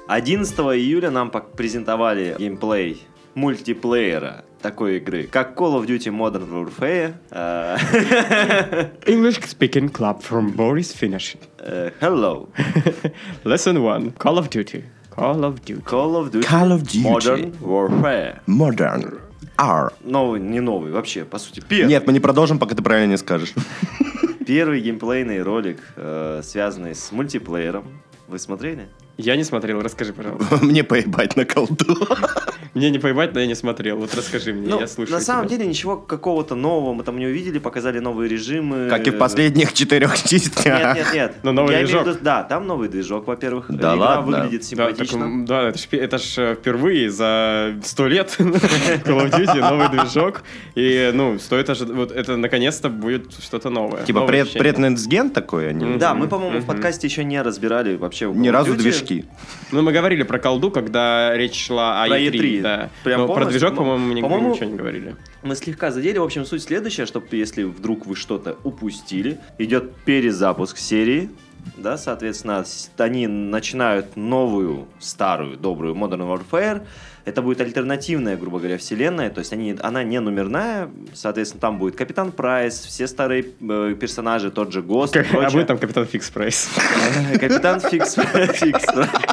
Одиннадцатого 0.09 0.77
июля 0.79 1.11
нам 1.11 1.31
презентовали 1.31 2.37
геймплей 2.39 3.03
мультиплеера 3.35 4.45
такой 4.63 4.97
игры, 4.99 5.25
как 5.25 5.57
Call 5.59 5.81
of 5.81 5.87
Duty 5.87 6.11
Modern 6.11 6.49
Warfare. 6.51 7.15
э, 7.31 8.89
English 9.07 9.41
speaking 9.43 9.91
club 9.91 10.23
from 10.23 10.55
Boris 10.55 10.95
Finish. 10.99 11.37
э, 11.59 11.91
Hello. 12.01 12.49
Lesson 13.45 13.79
1. 13.83 14.13
Call 14.19 14.39
of 14.39 14.49
Duty. 14.49 14.85
Call 15.15 15.41
of 15.43 15.61
Duty. 15.65 15.83
Call 15.85 16.15
of 16.17 16.31
Duty 16.31 16.43
Call 16.47 16.71
of 16.73 16.83
Duty. 16.83 17.03
Modern 17.03 17.53
Warfare. 17.61 18.41
Modern. 18.47 19.21
R. 19.59 19.93
Новый, 20.05 20.41
не 20.41 20.61
новый, 20.61 20.93
вообще, 20.93 21.25
по 21.25 21.39
сути, 21.39 21.63
первый. 21.67 21.89
Нет, 21.89 22.07
мы 22.07 22.13
не 22.13 22.21
продолжим, 22.21 22.59
пока 22.59 22.75
ты 22.75 22.83
правильно 22.83 23.13
не 23.13 23.17
скажешь. 23.19 23.55
Первый 24.47 24.81
геймплейный 24.81 25.43
ролик, 25.43 25.81
э, 25.97 26.41
связанный 26.45 26.95
с 26.95 27.11
мультиплеером. 27.11 27.85
Вы 28.29 28.39
смотрели? 28.39 28.89
Я 29.19 29.37
не 29.37 29.45
смотрел, 29.45 29.81
расскажи, 29.81 30.13
пожалуйста. 30.13 30.57
Мне 30.63 30.85
поебать 30.85 31.37
на 31.37 31.45
колду. 31.45 31.97
Мне 32.76 32.90
не 32.90 32.99
поебать, 32.99 33.33
но 33.35 33.40
я 33.40 33.47
не 33.47 33.54
смотрел. 33.54 33.97
Вот 33.97 34.14
расскажи 34.14 34.52
мне, 34.52 34.68
Ну, 34.68 34.80
я 34.80 34.87
слушаю 34.87 35.14
на 35.16 35.21
самом 35.21 35.47
тебя. 35.49 35.56
деле 35.56 35.71
ничего 35.71 35.97
какого-то 35.97 36.54
нового 36.54 36.92
мы 36.92 37.04
там 37.04 37.18
не 37.18 37.26
увидели, 37.26 37.59
показали 37.59 37.99
новые 38.00 38.28
режимы. 38.28 38.88
Как 38.90 39.06
и 39.06 39.11
в 39.11 39.16
последних 39.18 39.73
четырех 39.73 40.11
Нет, 40.14 40.26
частях. 40.42 40.95
нет, 40.95 41.06
нет. 41.14 41.35
Но 41.42 41.52
новый 41.52 41.73
Я 41.73 41.78
имею 41.83 41.87
в 41.87 41.90
движок. 41.90 42.06
виду- 42.06 42.18
да, 42.25 42.42
там 42.42 42.66
новый 42.66 42.88
движок, 42.90 43.26
во-первых. 43.26 43.66
Да 43.71 43.95
Игра 43.95 43.95
ладно? 43.95 44.23
выглядит 44.42 44.61
Да, 44.76 44.87
так, 44.88 44.97
симпатично. 44.99 45.47
да, 45.47 45.68
это 45.71 45.78
ж, 45.78 45.87
пе- 45.88 45.97
это 45.99 46.18
ж 46.18 46.35
э, 46.38 46.54
впервые 46.54 47.11
за 47.11 47.75
сто 47.83 48.06
лет 48.06 48.37
Call 48.38 49.23
of 49.23 49.30
Duty 49.33 49.61
новый 49.61 49.88
движок. 49.88 50.42
И, 50.75 51.11
ну, 51.14 51.38
стоит 51.38 51.71
ожидать, 51.71 51.97
вот 51.97 52.12
это 52.12 52.37
наконец-то 52.37 52.90
будет 52.90 53.33
что-то 53.42 53.71
новое. 53.71 54.04
Типа 54.04 54.26
пред, 54.26 54.52
преднетсген 54.52 55.30
такой 55.30 55.71
они? 55.71 55.97
Да, 55.97 56.14
мы, 56.14 56.28
по-моему, 56.28 56.61
в 56.61 56.66
подкасте 56.66 57.06
еще 57.06 57.25
не 57.25 57.40
разбирали 57.40 57.97
вообще. 57.97 58.26
Ни 58.30 58.49
разу 58.49 58.75
движки. 58.75 59.25
Ну, 59.73 59.80
мы 59.83 59.92
говорили 59.92 60.23
про 60.25 60.38
колду, 60.38 60.71
когда 60.71 61.35
речь 61.37 61.66
шла 61.66 62.02
о 62.04 62.09
Про 62.09 62.18
E3, 62.18 62.30
E3, 62.33 62.62
да. 62.67 62.91
прям 63.05 63.23
Но 63.23 63.35
про 63.35 63.45
движок, 63.47 63.77
по-моему, 63.77 64.15
мы 64.15 64.21
по-моему, 64.21 64.55
ничего 64.55 64.67
не 64.67 64.77
говорили. 64.77 65.17
Мы 65.43 65.55
слегка 65.55 65.91
задели. 65.91 66.19
В 66.19 66.25
общем, 66.25 66.45
суть 66.45 66.63
следующая, 66.63 67.07
чтобы 67.07 67.29
если 67.33 67.63
вдруг 67.63 68.07
вы 68.07 68.17
что-то 68.17 68.57
упустили, 68.65 69.39
идет 69.59 69.95
перезапуск 70.05 70.79
серии. 70.79 71.31
Да, 71.77 71.99
соответственно, 71.99 72.65
они 72.99 73.27
начинают 73.27 74.17
новую, 74.17 74.87
старую, 74.99 75.57
добрую 75.57 75.95
Modern 75.95 76.27
Warfare. 76.27 76.87
Это 77.26 77.42
будет 77.42 77.61
альтернативная, 77.61 78.37
грубо 78.37 78.59
говоря, 78.61 78.78
вселенная. 78.78 79.30
То 79.30 79.40
есть 79.40 79.52
они, 79.52 79.76
она 79.83 80.04
не 80.04 80.21
номерная. 80.21 80.88
Соответственно, 81.12 81.61
там 81.61 81.76
будет 81.78 81.97
Капитан 81.97 82.30
Прайс, 82.30 82.78
все 82.78 83.09
старые 83.09 83.45
э, 83.61 83.97
персонажи, 84.00 84.52
тот 84.52 84.73
же 84.73 84.80
Гост. 84.80 85.16
и 85.16 85.23
Как- 85.25 85.35
А 85.35 85.50
будет 85.50 85.66
там 85.66 85.76
Капитан 85.78 86.06
Фикс 86.06 86.30
Прайс. 86.30 86.68
Капитан 87.40 87.80
Фикс 87.80 88.14
Фикс 88.14 88.85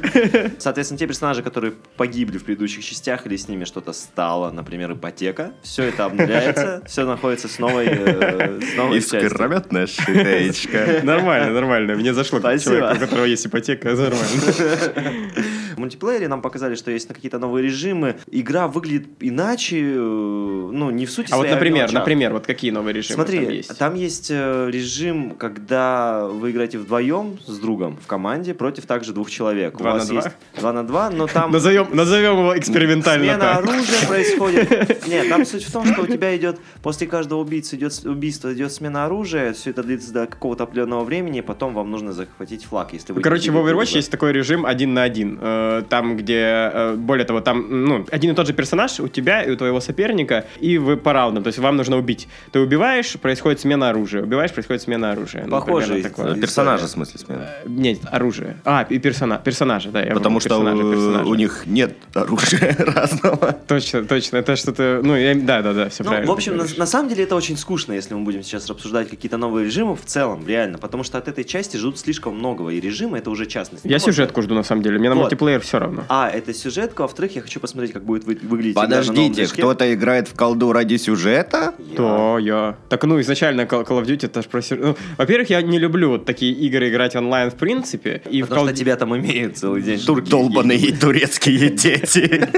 Соответственно, 0.60 1.00
те 1.00 1.08
персонажи, 1.08 1.42
которые 1.42 1.74
погибли 1.98 2.38
в 2.38 2.44
предыдущих 2.44 2.86
частях 2.86 3.26
или 3.26 3.36
с 3.36 3.48
ними 3.48 3.64
что-то 3.66 3.94
стало, 3.94 4.52
например, 4.52 4.92
ипотека, 4.94 5.39
все 5.62 5.84
это 5.84 6.06
обнуляется, 6.06 6.84
все 6.88 7.06
находится 7.06 7.48
с 7.48 7.60
новой, 7.60 7.88
э, 7.88 8.60
с 8.62 8.76
новой 8.76 9.00
частью. 9.00 9.28
Искрометная 9.28 9.88
шитеечка. 9.88 11.00
Нормально, 11.04 11.54
нормально. 11.54 11.96
Мне 11.96 12.14
зашло 12.14 12.40
как 12.40 12.62
человек, 12.62 12.98
у 12.98 13.00
которого 13.00 13.26
есть 13.26 13.46
ипотека, 13.46 13.90
нормально. 13.90 14.16
В 15.80 15.82
мультиплеере 15.82 16.28
нам 16.28 16.42
показали, 16.42 16.76
что 16.76 16.92
есть 16.92 17.08
какие-то 17.08 17.40
новые 17.40 17.64
режимы. 17.64 18.18
Игра 18.30 18.68
выглядит 18.68 19.08
иначе, 19.22 19.80
э, 19.80 19.96
ну, 19.98 20.90
не 20.90 21.06
в 21.06 21.12
сути 21.12 21.32
А 21.32 21.38
вот, 21.38 21.50
например, 21.50 21.84
мелочах. 21.84 22.00
например, 22.00 22.34
вот 22.34 22.46
какие 22.46 22.72
новые 22.72 22.94
режимы 22.94 23.16
Смотри, 23.16 23.40
там 23.40 23.50
есть? 23.54 23.78
там 23.78 23.96
есть 23.96 24.28
э, 24.30 24.70
режим, 24.70 25.36
когда 25.38 26.26
вы 26.28 26.52
играете 26.52 26.80
вдвоем 26.80 27.40
с 27.48 27.58
другом 27.60 27.96
в 28.04 28.08
команде 28.08 28.54
против 28.54 28.88
также 28.88 29.14
двух 29.14 29.32
человек. 29.32 29.78
Два 29.78 29.92
У 29.92 29.94
на 29.94 30.00
вас 30.00 30.08
два? 30.10 30.16
есть 30.18 30.28
два 30.60 30.74
на 30.74 30.86
два, 30.86 31.10
но 31.12 31.28
там 31.28 31.50
Назовем, 31.54 31.88
назовем 31.94 32.34
его 32.34 32.58
экспериментально 32.60 33.24
смена 33.24 33.40
так. 33.40 33.58
оружия 33.64 34.06
происходит. 34.06 35.08
Нет, 35.08 35.30
там 35.30 35.46
суть 35.46 35.64
в 35.64 35.72
том, 35.72 35.86
что 35.86 36.02
у 36.02 36.08
тебя 36.08 36.36
идет 36.36 36.60
после 36.84 37.08
каждого 37.08 37.40
убийцы 37.40 37.78
идет 37.78 37.94
убийства 38.04 38.54
идет 38.54 38.74
смена 38.74 39.06
оружия, 39.06 39.54
все 39.54 39.70
это 39.70 39.82
длится 39.84 40.12
до 40.12 40.28
какого-то 40.28 40.66
определенного 40.66 41.06
времени, 41.06 41.40
потом 41.40 41.74
вам 41.74 41.90
нужно 41.90 42.12
захватить 42.12 42.66
флаг, 42.66 42.92
если 42.92 43.14
вы. 43.14 43.22
Короче, 43.22 43.52
в 43.52 43.56
Overwatch 43.56 43.96
есть 43.96 44.12
такой 44.12 44.34
режим 44.34 44.66
один 44.66 44.94
на 44.94 45.04
один. 45.04 45.40
Э, 45.70 45.84
Там, 45.90 46.18
где, 46.18 46.72
э, 46.74 46.96
более 46.98 47.26
того, 47.26 47.42
там 47.42 47.86
ну, 47.86 48.06
один 48.12 48.32
и 48.32 48.36
тот 48.36 48.48
же 48.48 48.54
персонаж 48.54 49.00
у 49.00 49.08
тебя 49.08 49.44
и 49.44 49.52
у 49.52 49.56
твоего 49.56 49.80
соперника, 49.80 50.46
и 50.60 50.78
вы 50.78 50.98
по 50.98 51.14
раундам. 51.14 51.44
То 51.44 51.48
есть 51.48 51.60
вам 51.60 51.76
нужно 51.78 51.98
убить. 51.98 52.28
Ты 52.52 52.60
убиваешь, 52.60 53.14
происходит 53.20 53.60
смена 53.60 53.90
оружия. 53.90 54.24
Убиваешь, 54.24 54.52
происходит 54.52 54.82
смена 54.82 55.12
оружия. 55.12 55.44
Ну, 55.46 55.52
Похоже, 55.52 56.02
такое. 56.02 56.34
да. 56.34 56.42
Персонажа, 56.42 56.86
в 56.86 56.90
смысле, 56.90 57.20
смена. 57.20 57.42
Э, 57.64 57.68
Нет, 57.68 58.00
оружие. 58.12 58.58
А, 58.66 58.86
и 58.90 59.00
персона, 59.00 59.38
персонажа, 59.44 59.90
да. 59.92 60.02
я 60.04 60.14
Потому 60.14 60.40
что 60.40 60.50
персонажа, 60.50 60.84
у 60.86 60.92
персонажа. 60.92 61.26
у 61.30 61.36
них 61.36 61.64
нет 61.66 61.94
оружия 62.14 62.76
разного. 62.80 63.54
Точно, 63.68 64.04
точно. 64.06 64.38
Это 64.38 64.56
что-то... 64.56 65.02
Ну, 65.04 65.16
я- 65.16 65.36
да, 65.36 65.62
да, 65.62 65.74
да, 65.74 65.90
все 65.90 66.04
Ну, 66.04 66.10
правильно. 66.10 66.32
в 66.32 66.34
общем, 66.36 66.58
на, 66.58 66.66
на 66.78 66.86
самом 66.86 67.10
деле 67.10 67.24
это 67.24 67.36
очень 67.36 67.58
скучно, 67.58 67.94
если 67.94 68.14
мы 68.14 68.22
будем 68.22 68.44
сейчас 68.44 68.70
обсуждать 68.70 69.10
какие-то 69.10 69.38
новые 69.38 69.66
режимы 69.66 69.96
в 69.96 70.06
целом, 70.06 70.46
реально, 70.48 70.78
потому 70.78 71.04
что 71.04 71.18
от 71.18 71.28
этой 71.28 71.44
части 71.44 71.78
ждут 71.78 71.98
слишком 72.00 72.36
многого, 72.38 72.70
и 72.72 72.80
режимы 72.80 73.18
это 73.18 73.30
уже 73.30 73.46
частность. 73.46 73.86
Я 73.86 73.92
Ну, 73.92 73.96
вот. 73.98 74.06
сюжетку 74.06 74.42
жду, 74.42 74.56
на 74.56 74.64
самом 74.64 74.82
деле. 74.84 75.00
Мне 75.00 75.10
на 75.10 75.16
Вот. 75.16 75.30
Все 75.60 75.80
равно. 75.80 76.04
А, 76.10 76.30
это 76.30 76.54
сюжетка, 76.54 77.02
во-вторых, 77.02 77.36
я 77.36 77.42
хочу 77.42 77.60
посмотреть, 77.60 77.94
как 77.94 78.04
будет 78.04 78.24
вы- 78.26 78.38
выглядеть 78.42 78.76
Подождите, 78.76 79.48
кто-то 79.48 79.94
играет 79.94 80.28
в 80.28 80.36
колду 80.36 80.72
ради 80.74 80.98
сюжета? 80.98 81.74
Я. 81.80 81.96
То, 81.96 82.38
я. 82.40 82.76
Так, 82.90 83.04
ну, 83.04 83.20
изначально 83.22 83.62
Call 83.62 83.86
Call 83.88 84.02
of 84.02 84.06
Duty 84.06 84.26
это 84.26 84.42
ж 84.42 84.46
про... 84.46 84.62
сюр- 84.62 84.80
ну, 84.82 84.96
во-первых, 85.18 85.50
я 85.50 85.62
не 85.62 85.80
люблю 85.80 86.10
вот 86.10 86.26
такие 86.26 86.52
игры 86.54 86.90
играть 86.90 87.16
онлайн 87.16 87.52
в 87.52 87.56
принципе. 87.56 88.22
И 88.30 88.42
в 88.42 88.48
Потому 88.48 88.66
Call- 88.66 88.70
что 88.70 88.78
тебя 88.78 88.96
там 88.96 89.16
имеют 89.18 89.58
целый 89.58 89.82
день. 89.82 90.00
Турки, 90.00 90.30
Долбаные 90.30 90.94
турецкие 90.94 91.70
дети. 91.70 92.10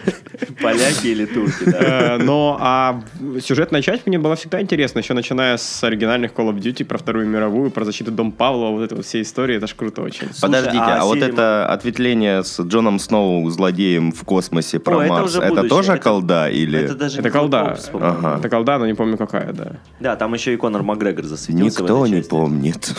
поляки 0.62 1.06
или 1.08 1.24
турки, 1.26 1.64
да. 1.64 2.16
Э, 2.16 2.18
Но 2.18 2.56
а 2.60 3.00
сюжетная 3.40 3.82
часть 3.82 4.06
мне 4.06 4.18
была 4.18 4.34
всегда 4.36 4.60
интересна, 4.60 5.00
еще 5.00 5.14
начиная 5.14 5.56
с 5.56 5.82
оригинальных 5.84 6.32
Call 6.32 6.50
of 6.52 6.58
Duty 6.60 6.84
про 6.84 6.98
Вторую 6.98 7.26
мировую, 7.26 7.70
про 7.70 7.84
защиту 7.84 8.10
Дом 8.10 8.32
Павла, 8.32 8.70
вот 8.70 8.82
это 8.82 8.96
вот 8.96 9.04
все 9.06 9.20
истории, 9.22 9.56
это 9.56 9.66
ж 9.66 9.74
круто 9.74 10.02
очень. 10.02 10.28
Подождите, 10.40 10.78
а 10.78 11.00
а 11.00 11.04
вот 11.04 11.18
это 11.18 11.66
ответвление 11.66 12.42
с 12.44 12.60
Джоном 12.60 12.98
Сноу, 12.98 13.48
злодеем 13.50 14.12
в 14.12 14.22
космосе 14.24 14.78
про 14.78 14.98
О, 14.98 15.06
Марс, 15.06 15.36
это 15.36 15.68
тоже 15.68 15.92
Это- 15.92 16.02
колда 16.02 16.48
или... 16.50 16.78
Это 16.80 16.94
даже 16.94 17.20
Это 17.20 17.30
колда. 17.30 17.78
Ага. 17.94 18.36
Это 18.38 18.48
колда, 18.48 18.78
но 18.78 18.86
не 18.86 18.94
помню 18.94 19.16
какая, 19.16 19.52
да. 19.52 19.72
Да, 20.00 20.16
там 20.16 20.34
еще 20.34 20.52
и 20.54 20.56
Конор 20.56 20.82
Макгрегор 20.82 21.24
засветился 21.24 21.82
Никто 21.82 22.04
этой 22.04 22.10
не 22.10 22.16
части. 22.18 22.30
помнит. 22.30 22.94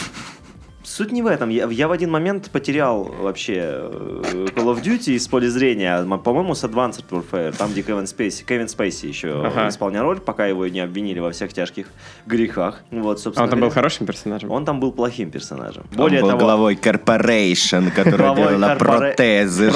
Суть 0.91 1.13
не 1.13 1.21
в 1.21 1.27
этом. 1.27 1.47
Я, 1.49 1.67
я 1.71 1.87
в 1.87 1.93
один 1.93 2.11
момент 2.11 2.49
потерял 2.51 3.03
вообще 3.03 3.53
э, 3.55 4.47
Call 4.53 4.75
of 4.75 4.83
Duty 4.83 5.13
из 5.13 5.25
поля 5.25 5.49
зрения, 5.49 6.03
по-моему, 6.17 6.53
с 6.53 6.65
Advanced 6.65 7.05
Warfare, 7.09 7.55
там, 7.55 7.71
где 7.71 7.81
Кевин 7.81 8.07
Спейси, 8.07 8.43
Кевин 8.43 8.67
Спейси 8.67 9.05
еще 9.05 9.29
Ага. 9.45 9.69
исполнял 9.69 10.03
роль, 10.03 10.19
пока 10.19 10.47
его 10.47 10.67
не 10.67 10.81
обвинили 10.81 11.19
во 11.19 11.31
всех 11.31 11.53
тяжких 11.53 11.87
грехах. 12.25 12.83
Вот, 12.91 13.19
А 13.19 13.21
собственно 13.21 13.45
он 13.45 13.49
там 13.49 13.59
был 13.59 13.67
говоря, 13.67 13.73
хорошим 13.75 14.05
персонажем? 14.05 14.51
Он 14.51 14.65
там 14.65 14.81
был 14.81 14.91
плохим 14.91 15.31
персонажем. 15.31 15.85
Он 15.91 15.97
Более 15.97 16.21
был 16.23 16.27
того, 16.31 16.39
главой 16.41 16.75
Corporation, 16.75 17.89
которая 17.95 18.35
делала 18.35 18.75
протезы. 18.75 19.71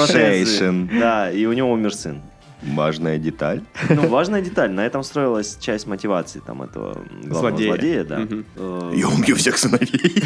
Да, 1.00 1.30
и 1.30 1.46
у 1.46 1.52
него 1.54 1.72
умер 1.72 1.94
сын. 1.94 2.20
Важная 2.62 3.18
деталь. 3.18 3.60
Ну, 3.90 4.08
важная 4.08 4.40
деталь. 4.42 4.70
На 4.72 4.84
этом 4.84 5.02
строилась 5.02 5.56
часть 5.60 5.86
мотивации 5.86 6.40
там 6.44 6.62
этого 6.62 6.98
главного 7.22 7.34
Злодея. 7.38 7.68
злодея, 7.68 8.04
да. 8.04 8.26
Э, 8.56 8.92
Я 8.94 9.08
убью 9.08 9.36
всех 9.36 9.56
сыновей. 9.58 10.22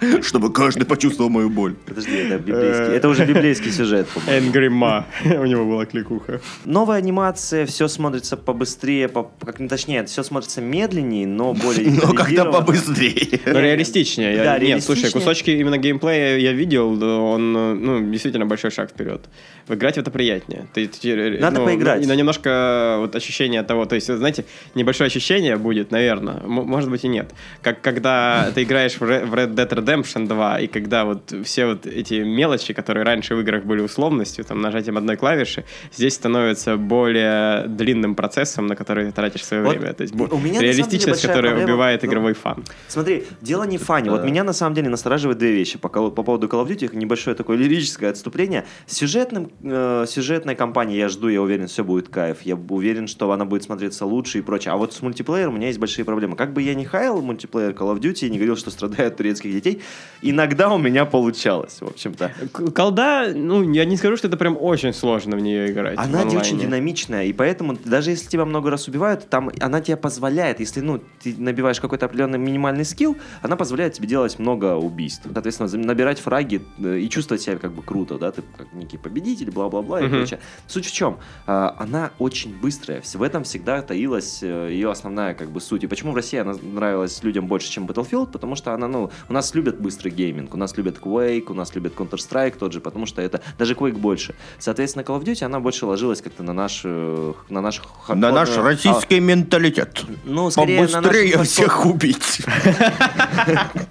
Чтобы 0.22 0.52
каждый 0.52 0.84
почувствовал 0.84 1.30
мою 1.30 1.50
боль. 1.50 1.74
Подожди, 1.86 2.12
это 2.16 2.38
библейский. 2.38 2.94
Это 2.94 3.08
уже 3.08 3.24
библейский 3.24 3.70
сюжет, 3.70 4.08
по-моему. 4.08 4.50
Angry 4.50 4.68
Ma. 4.68 5.04
У 5.40 5.46
него 5.46 5.64
была 5.64 5.86
кликуха. 5.86 6.40
Новая 6.64 6.98
анимация, 6.98 7.66
все 7.66 7.88
смотрится 7.88 8.36
побыстрее, 8.36 9.08
по, 9.08 9.30
как 9.44 9.56
точнее, 9.68 10.04
все 10.04 10.22
смотрится 10.22 10.60
медленнее, 10.60 11.26
но 11.26 11.52
более 11.52 11.90
Но 12.02 12.12
как-то 12.12 12.46
побыстрее. 12.46 13.40
Но 13.46 13.60
реалистичнее. 13.60 14.34
Я- 14.34 14.44
Да, 14.44 14.58
Нет, 14.58 14.82
слушай, 14.82 15.10
кусочки 15.10 15.50
именно 15.50 15.78
геймплея 15.78 16.38
я 16.38 16.52
видел, 16.52 17.02
он, 17.02 17.56
э, 17.56 17.74
ну, 17.74 18.10
действительно 18.10 18.46
большой 18.46 18.70
шаг 18.70 18.90
вперед. 18.90 19.28
Играть 19.68 19.96
в 19.96 19.98
это 19.98 20.10
приятнее. 20.10 20.66
Ты, 20.74 20.86
ты, 20.86 21.38
Надо 21.38 21.60
ну, 21.60 21.66
поиграть. 21.66 22.06
Но 22.06 22.14
немножко 22.14 22.96
вот 22.98 23.14
ощущение 23.14 23.62
того, 23.62 23.84
то 23.84 23.94
есть, 23.94 24.06
знаете, 24.12 24.44
небольшое 24.74 25.06
ощущение 25.06 25.56
будет, 25.56 25.90
наверное, 25.90 26.40
может 26.46 26.90
быть 26.90 27.04
и 27.04 27.08
нет. 27.08 27.30
Как 27.62 27.80
когда 27.80 28.50
ты 28.54 28.62
играешь 28.62 28.96
в 28.98 29.02
Red 29.02 29.54
Dead 29.54 29.68
Redemption 29.68 29.89
2, 29.96 30.60
и 30.60 30.66
когда 30.66 31.04
вот 31.04 31.32
все 31.44 31.66
вот 31.66 31.86
эти 31.86 32.14
мелочи, 32.14 32.72
которые 32.72 33.04
раньше 33.04 33.34
в 33.34 33.40
играх 33.40 33.64
были 33.64 33.80
условностью, 33.80 34.44
там, 34.44 34.60
нажатием 34.60 34.96
одной 34.96 35.16
клавиши, 35.16 35.64
здесь 35.92 36.14
становятся 36.14 36.76
более 36.76 37.66
длинным 37.66 38.14
процессом, 38.14 38.66
на 38.66 38.76
который 38.76 39.06
ты 39.06 39.12
тратишь 39.12 39.44
свое 39.44 39.62
Вот 39.62 39.76
время. 39.76 39.92
То 39.92 40.02
есть 40.02 40.14
у 40.14 40.38
меня, 40.38 40.60
реалистичность, 40.60 41.22
которая 41.22 41.52
проблема, 41.52 41.72
убивает 41.72 42.02
ну, 42.02 42.08
игровой 42.08 42.34
фан. 42.34 42.64
Смотри, 42.88 43.24
дело 43.40 43.64
не 43.64 43.78
в 43.78 43.82
фане. 43.82 44.10
Вот 44.10 44.24
меня 44.24 44.44
на 44.44 44.52
самом 44.52 44.74
деле 44.74 44.88
настораживает 44.88 45.38
две 45.38 45.52
вещи 45.52 45.78
по, 45.78 45.88
по 45.88 46.22
поводу 46.22 46.46
Call 46.46 46.66
of 46.66 46.68
Duty. 46.68 46.96
Небольшое 46.96 47.36
такое 47.36 47.56
лирическое 47.56 48.10
отступление. 48.10 48.64
С 48.86 48.96
сюжетным, 48.96 49.50
э, 49.62 50.04
сюжетной 50.08 50.54
кампанией 50.54 50.98
я 50.98 51.08
жду, 51.08 51.28
я 51.28 51.42
уверен, 51.42 51.66
все 51.66 51.84
будет 51.84 52.08
кайф. 52.08 52.42
Я 52.42 52.56
уверен, 52.56 53.06
что 53.06 53.30
она 53.32 53.44
будет 53.44 53.62
смотреться 53.62 54.06
лучше 54.06 54.38
и 54.38 54.42
прочее. 54.42 54.72
А 54.72 54.76
вот 54.76 54.92
с 54.92 55.02
мультиплеером 55.02 55.54
у 55.54 55.56
меня 55.56 55.68
есть 55.68 55.78
большие 55.78 56.04
проблемы. 56.04 56.36
Как 56.36 56.52
бы 56.52 56.62
я 56.62 56.74
ни 56.74 56.84
хаял 56.84 57.20
мультиплеер 57.22 57.72
Call 57.72 57.94
of 57.94 58.00
Duty 58.00 58.26
и 58.26 58.30
не 58.30 58.38
говорил, 58.38 58.56
что 58.56 58.70
страдают 58.70 59.16
турецких 59.16 59.52
детей, 59.52 59.79
иногда 60.22 60.68
у 60.72 60.78
меня 60.78 61.04
получалось, 61.04 61.78
в 61.80 61.86
общем-то. 61.86 62.32
Колда, 62.74 63.32
ну, 63.34 63.62
я 63.72 63.84
не 63.84 63.96
скажу, 63.96 64.16
что 64.16 64.28
это 64.28 64.36
прям 64.36 64.56
очень 64.60 64.92
сложно 64.92 65.36
в 65.36 65.40
нее 65.40 65.70
играть. 65.70 65.98
Она 65.98 66.22
очень 66.24 66.58
динамичная, 66.58 67.24
и 67.24 67.32
поэтому 67.32 67.76
даже 67.84 68.10
если 68.10 68.28
тебя 68.28 68.44
много 68.44 68.70
раз 68.70 68.88
убивают, 68.88 69.28
там 69.28 69.50
она 69.60 69.80
тебе 69.80 69.96
позволяет, 69.96 70.60
если 70.60 70.80
ну 70.80 71.00
ты 71.22 71.34
набиваешь 71.36 71.80
какой-то 71.80 72.06
определенный 72.06 72.38
минимальный 72.38 72.84
скилл, 72.84 73.16
она 73.42 73.56
позволяет 73.56 73.94
тебе 73.94 74.08
делать 74.08 74.38
много 74.38 74.76
убийств. 74.76 75.26
Соответственно, 75.32 75.70
набирать 75.86 76.20
фраги 76.20 76.62
э, 76.78 76.98
и 76.98 77.08
чувствовать 77.08 77.42
себя 77.42 77.56
как 77.56 77.72
бы 77.72 77.82
круто, 77.82 78.18
да, 78.18 78.30
ты 78.32 78.42
как 78.56 78.72
некий 78.72 78.98
победитель, 78.98 79.50
бла-бла-бла 79.50 80.00
и 80.00 80.04
Мгм. 80.04 80.16
прочее. 80.16 80.40
Суть 80.66 80.86
в 80.86 80.92
чем? 80.92 81.18
А, 81.46 81.74
Она 81.78 82.10
очень 82.18 82.54
быстрая. 82.58 83.02
В 83.14 83.22
этом 83.22 83.44
всегда 83.44 83.80
таилась 83.82 84.40
э, 84.42 84.68
ее 84.70 84.90
основная 84.90 85.34
как 85.34 85.50
бы 85.50 85.60
суть. 85.60 85.84
И 85.84 85.86
почему 85.86 86.12
в 86.12 86.16
России 86.16 86.38
она 86.38 86.54
нравилась 86.62 87.22
людям 87.22 87.46
больше, 87.46 87.70
чем 87.70 87.86
Battlefield? 87.86 88.30
Потому 88.32 88.54
что 88.54 88.74
она, 88.74 88.86
ну, 88.88 89.10
у 89.28 89.32
нас 89.32 89.54
любят 89.54 89.69
быстрый 89.78 90.10
гейминг, 90.10 90.54
у 90.54 90.56
нас 90.56 90.76
любят 90.76 90.98
Quake, 90.98 91.44
у 91.50 91.54
нас 91.54 91.74
любят 91.74 91.94
Counter-Strike 91.94 92.56
тот 92.58 92.72
же, 92.72 92.80
потому 92.80 93.06
что 93.06 93.22
это 93.22 93.40
даже 93.58 93.74
Quake 93.74 93.98
больше. 93.98 94.34
Соответственно, 94.58 95.02
Call 95.02 95.20
of 95.20 95.24
Duty 95.24 95.44
она 95.44 95.60
больше 95.60 95.86
ложилась 95.86 96.22
как-то 96.22 96.42
на 96.42 96.52
наш, 96.52 96.82
э, 96.84 97.32
на 97.48 97.60
наш 97.60 97.80
На 98.08 98.30
наш 98.32 98.48
хардкорную- 98.48 98.62
российский 98.64 99.20
менталитет. 99.20 100.04
А, 100.06 100.10
ну, 100.24 100.50
скорее 100.50 100.82
на 100.86 101.02
Побыстрее 101.02 101.36
нашу 101.38 101.50
всех 101.50 101.86
убить. 101.86 102.42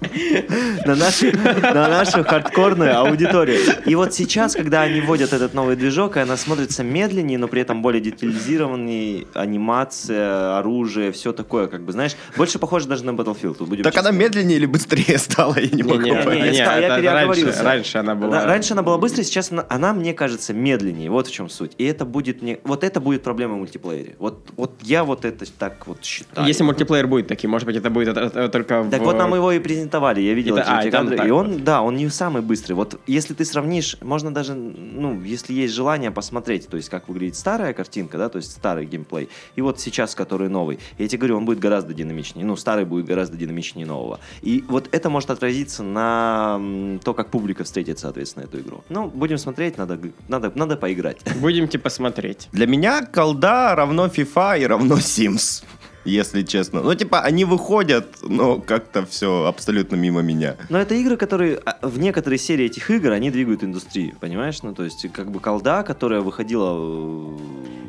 на 0.84 0.94
нашу, 0.94 1.26
на 1.62 1.88
нашу 1.88 2.24
хардкорную 2.24 2.96
аудиторию. 2.98 3.58
И 3.86 3.94
вот 3.94 4.12
сейчас, 4.14 4.54
когда 4.54 4.82
они 4.82 5.00
вводят 5.00 5.32
этот 5.32 5.54
новый 5.54 5.76
движок, 5.76 6.16
и 6.16 6.20
она 6.20 6.36
смотрится 6.36 6.82
медленнее, 6.82 7.38
но 7.38 7.48
при 7.48 7.62
этом 7.62 7.82
более 7.82 8.00
детализированней, 8.00 9.26
анимация, 9.34 10.58
оружие, 10.58 11.12
все 11.12 11.32
такое, 11.32 11.66
как 11.66 11.82
бы, 11.84 11.92
знаешь, 11.92 12.16
больше 12.36 12.58
похоже 12.58 12.88
даже 12.88 13.04
на 13.04 13.10
Battlefield. 13.10 13.64
будем 13.66 13.84
Так 13.84 13.96
она 13.96 14.10
честны. 14.10 14.24
медленнее 14.24 14.56
или 14.56 14.66
быстрее 14.66 15.18
стала, 15.18 15.58
я 15.58 15.68
не 15.68 15.82
могу 15.82 16.00
Не, 16.00 16.10
не, 16.10 16.16
понять. 16.16 16.52
не, 16.52 16.58
я 16.58 16.64
ста- 16.64 16.78
я 16.78 16.86
это 16.86 16.96
переоговорился. 16.96 17.44
раньше, 17.44 17.64
раньше 17.64 17.98
она 17.98 18.14
была. 18.14 18.30
Да, 18.40 18.46
раньше 18.46 18.72
она 18.74 18.82
была 18.82 18.98
быстрой, 18.98 19.24
сейчас 19.24 19.50
она, 19.52 19.64
она, 19.68 19.92
мне 19.92 20.12
кажется, 20.14 20.52
медленнее. 20.52 21.10
Вот 21.10 21.26
в 21.28 21.32
чем 21.32 21.48
суть. 21.48 21.72
И 21.78 21.84
это 21.84 22.04
будет 22.04 22.42
не, 22.42 22.58
вот 22.64 22.84
это 22.84 23.00
будет 23.00 23.22
проблема 23.22 23.54
в 23.54 23.58
мультиплеере. 23.58 24.16
Вот, 24.18 24.48
вот 24.56 24.72
я 24.82 25.04
вот 25.04 25.24
это 25.24 25.44
так 25.58 25.86
вот 25.86 26.04
считаю. 26.04 26.46
Если 26.46 26.62
мультиплеер 26.64 27.06
будет 27.06 27.26
таким, 27.28 27.50
может 27.50 27.66
быть, 27.66 27.76
это 27.76 27.90
будет 27.90 28.08
это- 28.08 28.20
это 28.20 28.48
только 28.48 28.82
в... 28.82 28.90
Так 28.90 29.02
вот 29.02 29.16
нам 29.16 29.34
его 29.34 29.52
и 29.52 29.58
презентовали, 29.58 29.99
я 30.00 30.34
видел 30.34 30.56
И 30.56 30.60
эти, 30.60 30.68
а, 30.68 30.80
эти 30.80 30.88
и 30.88 30.90
там 30.90 31.08
кадры. 31.08 31.28
И 31.28 31.30
он, 31.30 31.52
вот. 31.52 31.64
да, 31.64 31.82
он 31.82 31.96
не 31.96 32.08
самый 32.08 32.42
быстрый. 32.42 32.74
Вот 32.74 33.00
если 33.06 33.34
ты 33.34 33.44
сравнишь, 33.44 33.96
можно 34.00 34.32
даже, 34.32 34.54
ну, 34.54 35.20
если 35.22 35.52
есть 35.52 35.74
желание 35.74 36.10
посмотреть, 36.10 36.68
то 36.68 36.76
есть 36.76 36.88
как 36.88 37.08
выглядит 37.08 37.36
старая 37.36 37.72
картинка, 37.72 38.18
да, 38.18 38.28
то 38.28 38.38
есть 38.38 38.52
старый 38.52 38.86
геймплей, 38.86 39.28
и 39.56 39.62
вот 39.62 39.80
сейчас, 39.80 40.14
который 40.14 40.48
новый. 40.48 40.78
Я 40.98 41.08
тебе 41.08 41.18
говорю, 41.18 41.36
он 41.36 41.44
будет 41.44 41.58
гораздо 41.58 41.94
динамичнее. 41.94 42.44
Ну, 42.44 42.56
старый 42.56 42.84
будет 42.84 43.06
гораздо 43.06 43.36
динамичнее 43.36 43.86
нового. 43.86 44.20
И 44.42 44.64
вот 44.68 44.88
это 44.92 45.10
может 45.10 45.30
отразиться 45.30 45.82
на 45.82 46.60
то, 47.04 47.14
как 47.14 47.30
публика 47.30 47.64
встретит, 47.64 47.98
соответственно, 47.98 48.44
эту 48.44 48.60
игру. 48.60 48.84
Ну, 48.88 49.08
будем 49.08 49.38
смотреть, 49.38 49.78
надо, 49.78 49.98
надо, 50.28 50.52
надо 50.54 50.76
поиграть. 50.76 51.18
Будем 51.40 51.68
типа 51.68 51.90
смотреть. 51.90 52.48
Для 52.52 52.66
меня 52.66 53.04
колда 53.04 53.74
равно 53.74 54.06
FIFA 54.06 54.60
и 54.60 54.66
равно 54.66 54.96
Sims. 54.96 55.64
Если 56.04 56.42
честно. 56.42 56.80
Ну, 56.82 56.94
типа, 56.94 57.20
они 57.20 57.44
выходят, 57.44 58.06
но 58.22 58.58
как-то 58.60 59.04
все 59.04 59.44
абсолютно 59.44 59.96
мимо 59.96 60.22
меня. 60.22 60.56
Но 60.70 60.78
это 60.78 60.94
игры, 60.94 61.16
которые 61.16 61.58
а, 61.64 61.86
в 61.86 61.98
некоторые 61.98 62.38
серии 62.38 62.66
этих 62.66 62.90
игр, 62.90 63.12
они 63.12 63.30
двигают 63.30 63.62
индустрию, 63.64 64.14
понимаешь? 64.18 64.62
Ну, 64.62 64.74
то 64.74 64.82
есть, 64.84 65.06
как 65.12 65.30
бы 65.30 65.40
колда, 65.40 65.82
которая 65.82 66.20
выходила... 66.22 67.36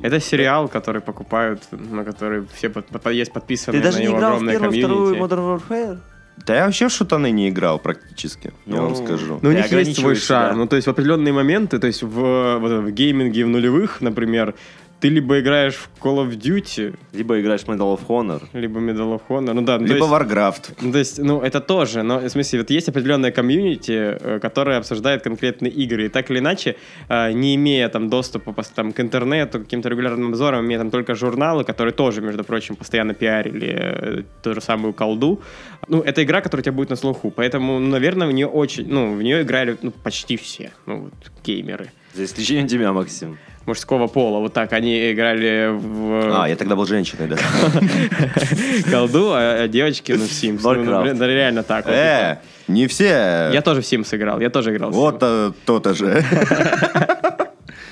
э, 0.01 0.07
Это 0.07 0.19
сериал, 0.19 0.67
который 0.67 1.01
покупают, 1.01 1.63
на 1.71 2.03
который 2.03 2.45
все 2.53 2.69
под- 2.69 2.87
под- 2.87 3.13
есть 3.13 3.31
подписаны 3.31 3.77
Ты 3.77 3.83
даже 3.83 3.97
на 3.97 4.01
не 4.01 4.07
него 4.07 4.17
играл 4.17 4.37
в 4.39 4.45
первую, 4.47 4.71
вторую. 4.71 5.15
Modern 5.15 5.61
Warfare? 5.69 5.99
Да 6.45 6.55
я 6.55 6.65
вообще 6.65 6.87
в 6.87 6.91
шутаны 6.91 7.29
не 7.31 7.49
играл 7.49 7.77
практически, 7.79 8.47
я 8.65 8.75
Ну, 8.75 8.81
вам 8.87 8.95
скажу. 8.95 9.39
Ну, 9.41 9.49
у 9.49 9.51
них 9.53 9.71
есть 9.71 9.99
свой 9.99 10.15
шарм. 10.15 10.49
себя. 10.53 10.57
Ну, 10.57 10.67
то 10.67 10.75
есть 10.75 10.87
в 10.87 10.89
определенные 10.89 11.33
моменты, 11.33 11.77
то 11.77 11.87
есть 11.87 12.01
в, 12.03 12.57
вот 12.59 12.71
в 12.83 12.91
гейминге 12.91 13.45
в 13.45 13.49
нулевых, 13.49 14.01
например, 14.01 14.55
ты 15.01 15.09
либо 15.09 15.39
играешь 15.39 15.75
в 15.75 15.89
Call 15.99 16.17
of 16.17 16.37
Duty, 16.37 16.95
Либо 17.13 17.41
играешь 17.41 17.61
в 17.61 17.69
Medal 17.69 17.97
of 17.97 18.01
Honor. 18.07 18.41
либо 18.53 18.79
Medal 18.79 19.15
of 19.15 19.21
Honor. 19.29 19.53
Ну 19.53 19.61
да, 19.63 19.79
ну, 19.79 19.85
Либо 19.87 20.05
есть- 20.05 20.09
Warcraft. 20.11 20.75
Ну, 20.81 20.91
то 20.91 20.99
есть, 20.99 21.17
ну, 21.19 21.41
это 21.41 21.59
тоже, 21.59 22.03
но, 22.03 22.19
в 22.19 22.29
смысле, 22.29 22.59
вот 22.59 22.69
есть 22.69 22.89
определенная 22.89 23.31
комьюнити, 23.31 23.91
э, 23.91 24.39
которая 24.39 24.77
обсуждает 24.77 25.23
конкретные 25.23 25.71
игры, 25.71 26.05
и 26.05 26.09
так 26.09 26.29
или 26.31 26.37
иначе, 26.39 26.75
э, 27.09 27.31
не 27.33 27.55
имея 27.55 27.89
там 27.89 28.09
доступа 28.09 28.53
там, 28.75 28.93
к 28.93 28.99
интернету, 28.99 29.59
к 29.59 29.63
каким-то 29.63 29.89
регулярным 29.89 30.29
обзорам, 30.29 30.65
имея 30.65 30.79
там 30.79 30.91
только 30.91 31.15
журналы, 31.15 31.63
которые 31.63 31.93
тоже, 31.93 32.21
между 32.21 32.43
прочим, 32.43 32.75
постоянно 32.75 33.13
пиарили 33.15 33.69
э, 33.71 34.23
ту 34.43 34.53
же 34.53 34.61
самую 34.61 34.93
колду, 34.93 35.41
ну, 35.87 36.01
это 36.01 36.21
игра, 36.23 36.41
которая 36.41 36.61
у 36.61 36.63
тебя 36.63 36.73
будет 36.73 36.89
на 36.91 36.95
слуху, 36.95 37.31
поэтому, 37.31 37.79
ну, 37.79 37.87
наверное, 37.87 38.27
в 38.27 38.31
нее 38.31 38.47
очень, 38.47 38.87
ну, 38.87 39.15
в 39.15 39.23
нее 39.23 39.41
играли, 39.41 39.77
ну, 39.81 39.91
почти 39.91 40.37
все, 40.37 40.71
ну, 40.85 40.97
вот, 41.01 41.13
геймеры 41.43 41.91
За 42.13 42.23
исключением 42.23 42.67
тебя, 42.67 42.93
Максим. 42.93 43.37
Мужского 43.65 44.07
пола, 44.07 44.39
вот 44.39 44.53
так, 44.53 44.73
они 44.73 45.11
играли 45.11 45.69
в 45.71 46.41
А, 46.41 46.47
я 46.47 46.55
тогда 46.55 46.75
был 46.75 46.85
женщиной, 46.85 47.27
да. 47.27 47.37
колду, 48.91 49.31
а 49.33 49.63
а 49.63 49.67
девочки, 49.67 50.13
ну, 50.13 50.25
в 50.25 50.31
Sims. 50.31 50.61
Ну, 50.63 51.13
ну, 51.13 51.25
реально 51.27 51.63
так. 51.63 51.87
Э, 51.87 52.39
не 52.67 52.87
все. 52.87 53.49
Я 53.53 53.61
тоже 53.61 53.81
в 53.81 53.85
Sims 53.85 54.15
играл, 54.15 54.39
я 54.39 54.49
тоже 54.49 54.75
играл. 54.75 54.91
Вот 54.91 55.17
а, 55.21 55.53
то-то 55.65 55.93
же. 55.93 56.23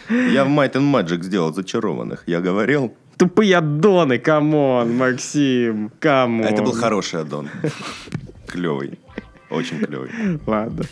Я 0.10 0.44
в 0.44 0.48
Might 0.48 0.74
and 0.74 0.92
Magic 0.92 1.22
сделал 1.22 1.54
зачарованных, 1.54 2.24
я 2.26 2.42
говорил. 2.42 2.96
Тупые 3.18 3.58
аддоны, 3.58 4.18
come 4.18 4.63
on, 4.63 4.98
Максим, 4.98 5.92
come 6.00 6.27
on. 6.27 6.48
Это 6.48 6.64
был 6.64 6.72
хороший 6.72 7.22
аддон. 7.22 7.48
Клевый. 8.48 8.98
Очень 9.52 9.80
клевый. 9.80 10.10
Ладно. 10.48 10.84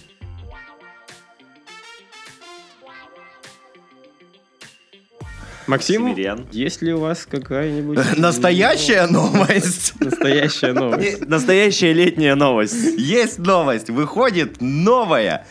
Максим, 5.68 6.04
Максимилиан. 6.04 6.48
есть 6.52 6.82
ли 6.82 6.94
у 6.94 7.00
вас 7.00 7.28
какая-нибудь... 7.30 8.00
Настоящая 8.18 9.08
новость. 9.08 9.94
Настоящая 10.00 10.74
новость. 10.74 11.28
Настоящая 11.28 11.94
летняя 11.94 12.36
новость. 12.36 12.98
Есть 12.98 13.40
новость. 13.40 13.90
Выходит 13.90 14.62
новая, 14.62 15.46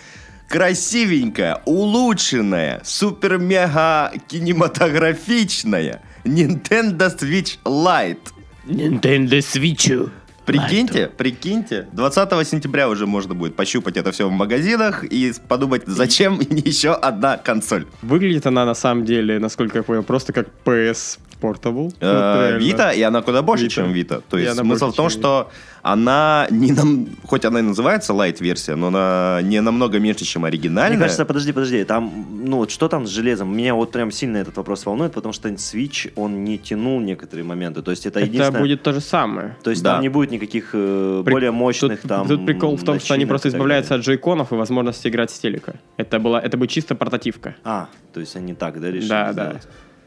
красивенькая, 0.49 1.61
улучшенная, 1.67 2.81
супер-мега 2.85 4.13
кинематографичная 4.29 6.03
Nintendo 6.25 7.15
Switch 7.15 7.59
Lite. 7.65 8.33
Nintendo 8.67 9.39
Switch. 9.39 10.11
Прикиньте, 10.47 11.09
прикиньте, 11.09 11.89
20 11.93 12.49
сентября 12.49 12.89
уже 12.89 13.07
можно 13.07 13.35
будет 13.35 13.57
пощупать 13.57 13.97
это 13.97 14.13
все 14.13 14.29
в 14.29 14.33
магазинах 14.33 15.05
и 15.05 15.33
подумать, 15.49 15.83
зачем 15.87 16.39
еще 16.51 16.93
одна 16.93 17.37
консоль. 17.37 17.87
Выглядит 18.03 18.47
она 18.47 18.65
на 18.65 18.75
самом 18.75 19.05
деле, 19.05 19.39
насколько 19.39 19.79
я 19.79 19.83
понял, 19.83 20.03
просто 20.03 20.33
как 20.33 20.49
PS. 20.65 21.19
Portable. 21.39 21.95
Э. 22.01 22.57
Вита, 22.59 22.93
и 22.93 23.03
она 23.03 23.21
куда 23.21 23.43
больше, 23.43 23.69
чем 23.69 23.93
Вита. 23.93 24.23
То 24.31 24.39
есть 24.39 24.57
смысл 24.57 24.91
в 24.91 24.95
том, 24.95 25.11
что 25.11 25.51
она 25.87 26.49
не 26.51 26.73
нам, 26.73 27.07
хоть 27.25 27.45
она 27.45 27.61
и 27.61 27.63
называется 27.63 28.13
light-версия, 28.13 28.75
но 28.75 28.89
она 28.89 29.41
не 29.43 29.61
намного 29.61 30.01
меньше, 30.01 30.25
чем 30.25 30.45
оригинальная. 30.45 30.97
Мне 30.97 31.03
кажется, 31.05 31.25
подожди, 31.25 31.53
подожди, 31.53 31.85
там, 31.85 32.27
ну 32.45 32.57
вот 32.57 32.73
что 32.73 32.89
там 32.89 33.07
с 33.07 33.11
железом? 33.11 33.57
Меня 33.57 33.75
вот 33.75 33.93
прям 33.93 34.11
сильно 34.11 34.39
этот 34.39 34.57
вопрос 34.57 34.85
волнует, 34.85 35.13
потому 35.13 35.33
что 35.33 35.49
Switch, 35.49 36.13
он 36.17 36.43
не 36.43 36.59
тянул 36.59 37.01
некоторые 37.01 37.45
моменты. 37.45 37.83
То 37.83 37.93
есть 37.93 38.05
это, 38.05 38.19
Это 38.19 38.29
единственное... 38.29 38.61
будет 38.61 38.83
то 38.83 38.93
же 38.93 39.01
самое. 39.01 39.57
То 39.63 39.71
есть 39.71 39.83
Да. 39.83 39.93
там 39.93 40.03
не 40.03 40.09
будет 40.09 40.33
никаких 40.33 40.71
э, 40.73 41.23
При- 41.25 41.33
более 41.33 41.53
мощных 41.53 42.01
тут, 42.01 42.09
там... 42.09 42.27
Тут 42.27 42.45
прикол 42.45 42.77
в 42.77 42.83
том, 42.83 42.99
что 42.99 43.15
они 43.15 43.25
просто 43.27 43.49
избавляются 43.49 43.95
от 43.95 44.01
джейконов 44.01 44.53
и 44.53 44.57
возможности 44.57 45.07
играть 45.07 45.31
с 45.31 45.39
телека. 45.39 45.75
Это, 45.97 46.19
была, 46.19 46.41
это 46.41 46.57
будет 46.57 46.71
чисто 46.71 46.97
портативка. 46.97 47.55
А, 47.63 47.89
то 48.13 48.19
есть 48.21 48.35
они 48.35 48.55
так, 48.55 48.81
да, 48.81 48.91
решили 48.91 49.09
Да, 49.09 49.33
да. 49.33 49.61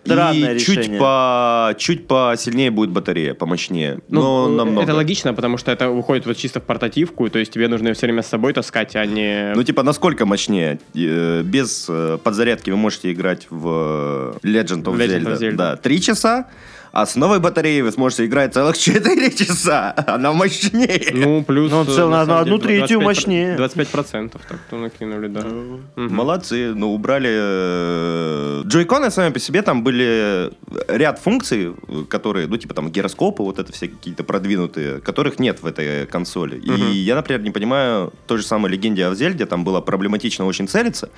Сделать? 0.05 0.35
И 0.35 0.39
Странное 0.39 0.59
чуть, 0.59 0.77
решение. 0.77 0.99
по, 0.99 1.75
чуть 1.77 2.07
посильнее 2.07 2.71
будет 2.71 2.89
батарея, 2.91 3.33
помощнее. 3.33 3.99
но 4.09 4.47
Ну, 4.47 4.55
намного. 4.55 4.83
это 4.83 4.93
логично, 4.95 5.33
потому 5.33 5.57
что 5.57 5.71
это 5.71 5.89
выходит 5.89 6.25
вот 6.25 6.37
чисто 6.37 6.59
в 6.59 6.63
портативку, 6.63 7.29
то 7.29 7.39
есть 7.39 7.51
тебе 7.51 7.67
нужно 7.67 7.89
ее 7.89 7.93
все 7.93 8.05
время 8.07 8.21
с 8.23 8.27
собой 8.27 8.53
таскать, 8.53 8.95
а 8.95 9.05
не... 9.05 9.53
Ну, 9.55 9.63
типа, 9.63 9.83
насколько 9.83 10.25
мощнее? 10.25 10.79
Э, 10.95 11.41
Без 11.43 11.85
э, 11.89 12.17
подзарядки 12.23 12.69
вы 12.71 12.77
можете 12.77 13.11
играть 13.11 13.47
в 13.49 14.33
э, 14.43 14.47
Legend 14.47 14.83
of, 14.83 14.95
Legend 14.97 15.23
Zelda. 15.23 15.33
of 15.33 15.39
Zelda. 15.39 15.55
Да, 15.55 15.75
3 15.75 16.01
часа, 16.01 16.47
а 16.91 17.05
с 17.05 17.15
новой 17.15 17.39
батареей 17.39 17.81
вы 17.81 17.91
сможете 17.91 18.25
играть 18.25 18.53
целых 18.53 18.77
4 18.77 19.31
часа. 19.35 19.93
Она 20.07 20.33
мощнее. 20.33 21.11
Ну, 21.13 21.43
плюс... 21.43 21.71
Ну, 21.71 21.83
э, 21.83 21.85
цел- 21.85 22.09
на 22.09 22.25
самом 22.25 22.41
одну 22.41 22.57
деле, 22.57 22.79
третью 22.79 22.99
25%, 22.99 23.03
мощнее. 23.03 23.57
25% 23.57 24.29
так-то 24.47 24.75
накинули, 24.77 25.27
да. 25.27 25.41
Мгм. 25.41 26.15
Молодцы, 26.15 26.73
ну 26.75 26.93
убрали... 26.93 27.29
э, 27.31 28.61
Джойконы 28.65 29.11
сами 29.11 29.31
по 29.33 29.39
себе, 29.39 29.61
там 29.61 29.83
были 29.83 30.51
ряд 30.87 31.19
функций, 31.19 31.73
э, 31.87 32.03
которые, 32.09 32.47
ну 32.47 32.57
типа 32.57 32.73
там 32.73 32.89
гироскопы, 32.89 33.43
вот 33.43 33.59
это 33.59 33.71
все 33.71 33.87
какие-то 33.87 34.23
продвинутые, 34.23 34.99
которых 34.99 35.39
нет 35.39 35.61
в 35.61 35.65
этой 35.65 36.05
консоли. 36.07 36.57
И 36.57 36.71
я, 36.97 37.15
например, 37.15 37.41
не 37.41 37.51
понимаю, 37.51 38.13
той 38.27 38.37
же 38.39 38.43
самой 38.45 38.71
легенде 38.71 39.05
о 39.05 39.13
Зельде, 39.15 39.45
там 39.45 39.63
было 39.63 39.81
проблематично 39.81 40.45
очень 40.45 40.67
целиться, 40.67 41.09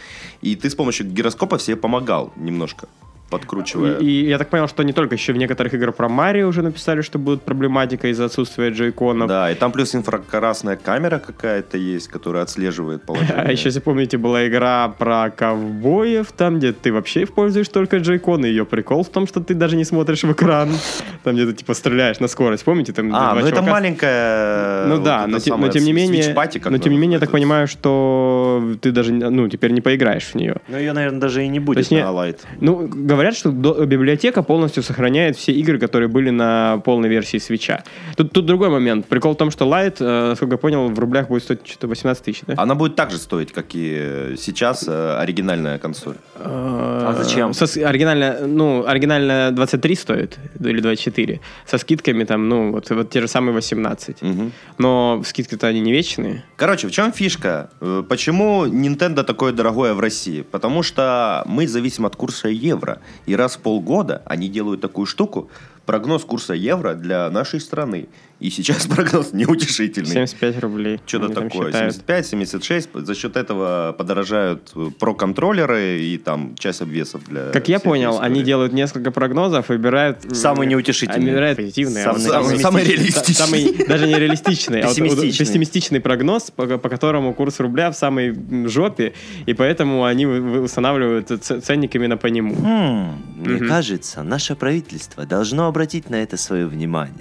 и 0.41 0.55
ты 0.55 0.69
с 0.69 0.75
помощью 0.75 1.07
гироскопа 1.07 1.59
себе 1.59 1.75
помогал 1.77 2.31
немножко, 2.35 2.87
подкручивая. 3.31 3.97
И, 3.97 4.05
и 4.05 4.27
я 4.27 4.37
так 4.37 4.49
понял, 4.49 4.67
что 4.67 4.83
не 4.83 4.93
только 4.93 5.15
еще 5.15 5.33
в 5.33 5.37
некоторых 5.37 5.73
играх 5.73 5.95
про 5.95 6.09
Марио 6.09 6.47
уже 6.47 6.61
написали, 6.61 7.01
что 7.01 7.17
будет 7.17 7.41
проблематика 7.41 8.09
из-за 8.09 8.25
отсутствия 8.25 8.69
джейконов. 8.69 9.27
Да, 9.27 9.49
и 9.49 9.55
там 9.55 9.71
плюс 9.71 9.95
инфракрасная 9.95 10.75
камера 10.75 11.17
какая-то 11.17 11.77
есть, 11.77 12.09
которая 12.09 12.43
отслеживает 12.43 13.03
положение. 13.03 13.43
А 13.47 13.51
еще, 13.51 13.69
если 13.69 13.79
помните, 13.79 14.17
была 14.17 14.47
игра 14.47 14.89
про 14.89 15.31
ковбоев, 15.31 16.31
там, 16.33 16.59
где 16.59 16.73
ты 16.73 16.91
вообще 16.91 17.23
используешь 17.23 17.69
только 17.69 17.97
джейкон, 17.97 18.45
и 18.45 18.49
ее 18.49 18.65
прикол 18.65 19.03
в 19.03 19.09
том, 19.09 19.25
что 19.25 19.39
ты 19.39 19.55
даже 19.55 19.75
не 19.77 19.85
смотришь 19.85 20.23
в 20.23 20.31
экран. 20.31 20.69
Там, 21.23 21.35
где 21.35 21.45
ты, 21.45 21.53
типа, 21.53 21.73
стреляешь 21.73 22.19
на 22.19 22.27
скорость. 22.27 22.65
Помните? 22.65 22.93
Там 22.93 23.15
А, 23.15 23.33
ну 23.33 23.47
это 23.47 23.61
маленькая... 23.61 24.85
Ну 24.87 24.95
вот 24.95 25.03
да, 25.03 25.25
но, 25.27 25.39
те- 25.39 25.51
но 25.51 25.55
самая 25.55 25.71
тем 25.71 25.83
не 25.85 25.93
менее, 25.93 26.35
но 26.65 26.77
тем 26.77 26.91
не 26.91 26.97
менее, 26.99 27.15
я 27.15 27.19
так 27.19 27.31
понимаю, 27.31 27.67
что 27.67 28.61
ты 28.81 28.91
даже, 28.91 29.13
ну, 29.13 29.47
теперь 29.47 29.71
не 29.71 29.81
поиграешь 29.81 30.25
в 30.25 30.35
нее. 30.35 30.57
Ну, 30.67 30.77
ее, 30.77 30.91
наверное, 30.93 31.21
даже 31.21 31.45
и 31.45 31.47
не 31.47 31.59
будет 31.59 31.77
Точнее, 31.77 32.03
на. 32.05 32.11
Ну, 32.59 32.87
говорят, 33.21 33.37
что 33.37 33.51
библиотека 33.85 34.41
полностью 34.41 34.83
сохраняет 34.83 35.37
все 35.37 35.51
игры, 35.51 35.77
которые 35.77 36.07
были 36.07 36.31
на 36.31 36.81
полной 36.83 37.09
версии 37.09 37.37
свеча. 37.37 37.83
Тут, 38.17 38.31
тут 38.31 38.45
другой 38.45 38.69
момент. 38.69 39.05
Прикол 39.05 39.33
в 39.33 39.37
том, 39.37 39.51
что 39.51 39.65
Light, 39.65 39.97
э, 39.99 40.29
насколько 40.29 40.53
я 40.53 40.57
понял, 40.57 40.89
в 40.89 40.99
рублях 40.99 41.27
будет 41.27 41.43
стоить 41.43 41.59
что-то 41.65 41.87
18 41.87 42.23
тысяч, 42.23 42.41
да? 42.47 42.55
Она 42.57 42.75
будет 42.75 42.95
так 42.95 43.11
же 43.11 43.17
стоить, 43.17 43.51
как 43.51 43.65
и 43.73 44.35
сейчас 44.37 44.87
э, 44.87 45.17
оригинальная 45.19 45.77
консоль. 45.77 46.15
А 46.35 47.13
зачем? 47.17 47.53
Со, 47.53 47.65
оригинальная, 47.87 48.47
ну, 48.47 48.85
оригинальная 48.87 49.51
23 49.51 49.95
стоит, 49.95 50.39
или 50.59 50.81
24. 50.81 51.39
Со 51.65 51.77
скидками 51.77 52.23
там, 52.23 52.49
ну, 52.49 52.71
вот, 52.71 52.89
вот 52.89 53.09
те 53.09 53.21
же 53.21 53.27
самые 53.27 53.53
18. 53.53 54.21
Мгм. 54.21 54.51
Но 54.79 55.21
скидки-то 55.25 55.67
они 55.67 55.79
не 55.79 55.91
вечные. 55.91 56.43
Короче, 56.55 56.87
в 56.87 56.91
чем 56.91 57.11
фишка? 57.11 57.69
Э, 57.81 58.03
Почему 58.09 58.65
Nintendo 58.65 59.23
такое 59.23 59.53
дорогое 59.53 59.93
в 59.93 59.99
России? 59.99 60.41
Потому 60.41 60.83
что 60.83 61.43
мы 61.45 61.67
зависим 61.67 62.05
от 62.05 62.15
курса 62.15 62.47
евро. 62.47 62.99
И 63.25 63.35
раз 63.35 63.55
в 63.55 63.59
полгода 63.59 64.21
они 64.25 64.49
делают 64.49 64.81
такую 64.81 65.05
штуку, 65.05 65.49
прогноз 65.85 66.23
курса 66.23 66.53
евро 66.53 66.93
для 66.93 67.29
нашей 67.29 67.59
страны. 67.59 68.07
И 68.41 68.49
сейчас 68.49 68.87
прогноз 68.95 69.33
неутешительный. 69.33 70.09
75 70.11 70.59
рублей. 70.59 70.99
Что-то 71.05 71.25
они 71.27 71.35
такое, 71.35 71.67
считают. 71.67 71.93
75, 71.93 72.25
76. 72.27 72.89
За 72.93 73.15
счет 73.15 73.37
этого 73.37 73.93
подорожают 73.95 74.71
э, 74.75 74.89
про-контроллеры 74.99 75.99
и 76.01 76.17
там 76.17 76.55
часть 76.57 76.81
обвесов 76.81 77.23
для... 77.29 77.51
Как 77.51 77.67
я 77.69 77.79
понял, 77.79 78.19
они 78.19 78.33
истории. 78.35 78.45
делают 78.45 78.73
несколько 78.73 79.11
прогнозов, 79.11 79.69
выбирают... 79.69 80.25
м, 80.25 80.33
Самый 80.33 80.65
неутешительный. 80.67 81.17
Они 81.21 81.29
выбирают 81.29 81.57
позитивный. 81.57 82.03
а 82.03 82.13
Самый- 82.13 82.21
самый 82.21 82.59
самый 82.59 82.81
мистичный- 82.83 82.95
реалистичный. 82.97 83.35
Самый, 83.35 83.87
даже 83.87 84.07
не 84.07 84.15
реалистичный, 84.15 84.81
а 84.81 84.87
вот- 84.87 84.95
Пессимистичный. 85.37 85.99
прогноз, 86.01 86.49
по, 86.49 86.65
по 86.65 86.89
которому 86.89 87.33
курс 87.35 87.59
рубля 87.59 87.91
в 87.91 87.95
самой 87.95 88.35
жопе, 88.67 89.13
и 89.45 89.53
поэтому 89.53 90.03
они 90.05 90.25
устанавливают 90.25 91.29
ценник 91.43 91.95
именно 91.95 92.17
по 92.17 92.27
нему. 92.27 92.55
Хм, 92.55 93.21
мне 93.35 93.59
кажется, 93.67 94.23
наше 94.23 94.55
правительство 94.55 95.25
должно 95.27 95.67
обратить 95.67 96.09
на 96.09 96.15
это 96.23 96.37
свое 96.37 96.65
внимание. 96.65 97.13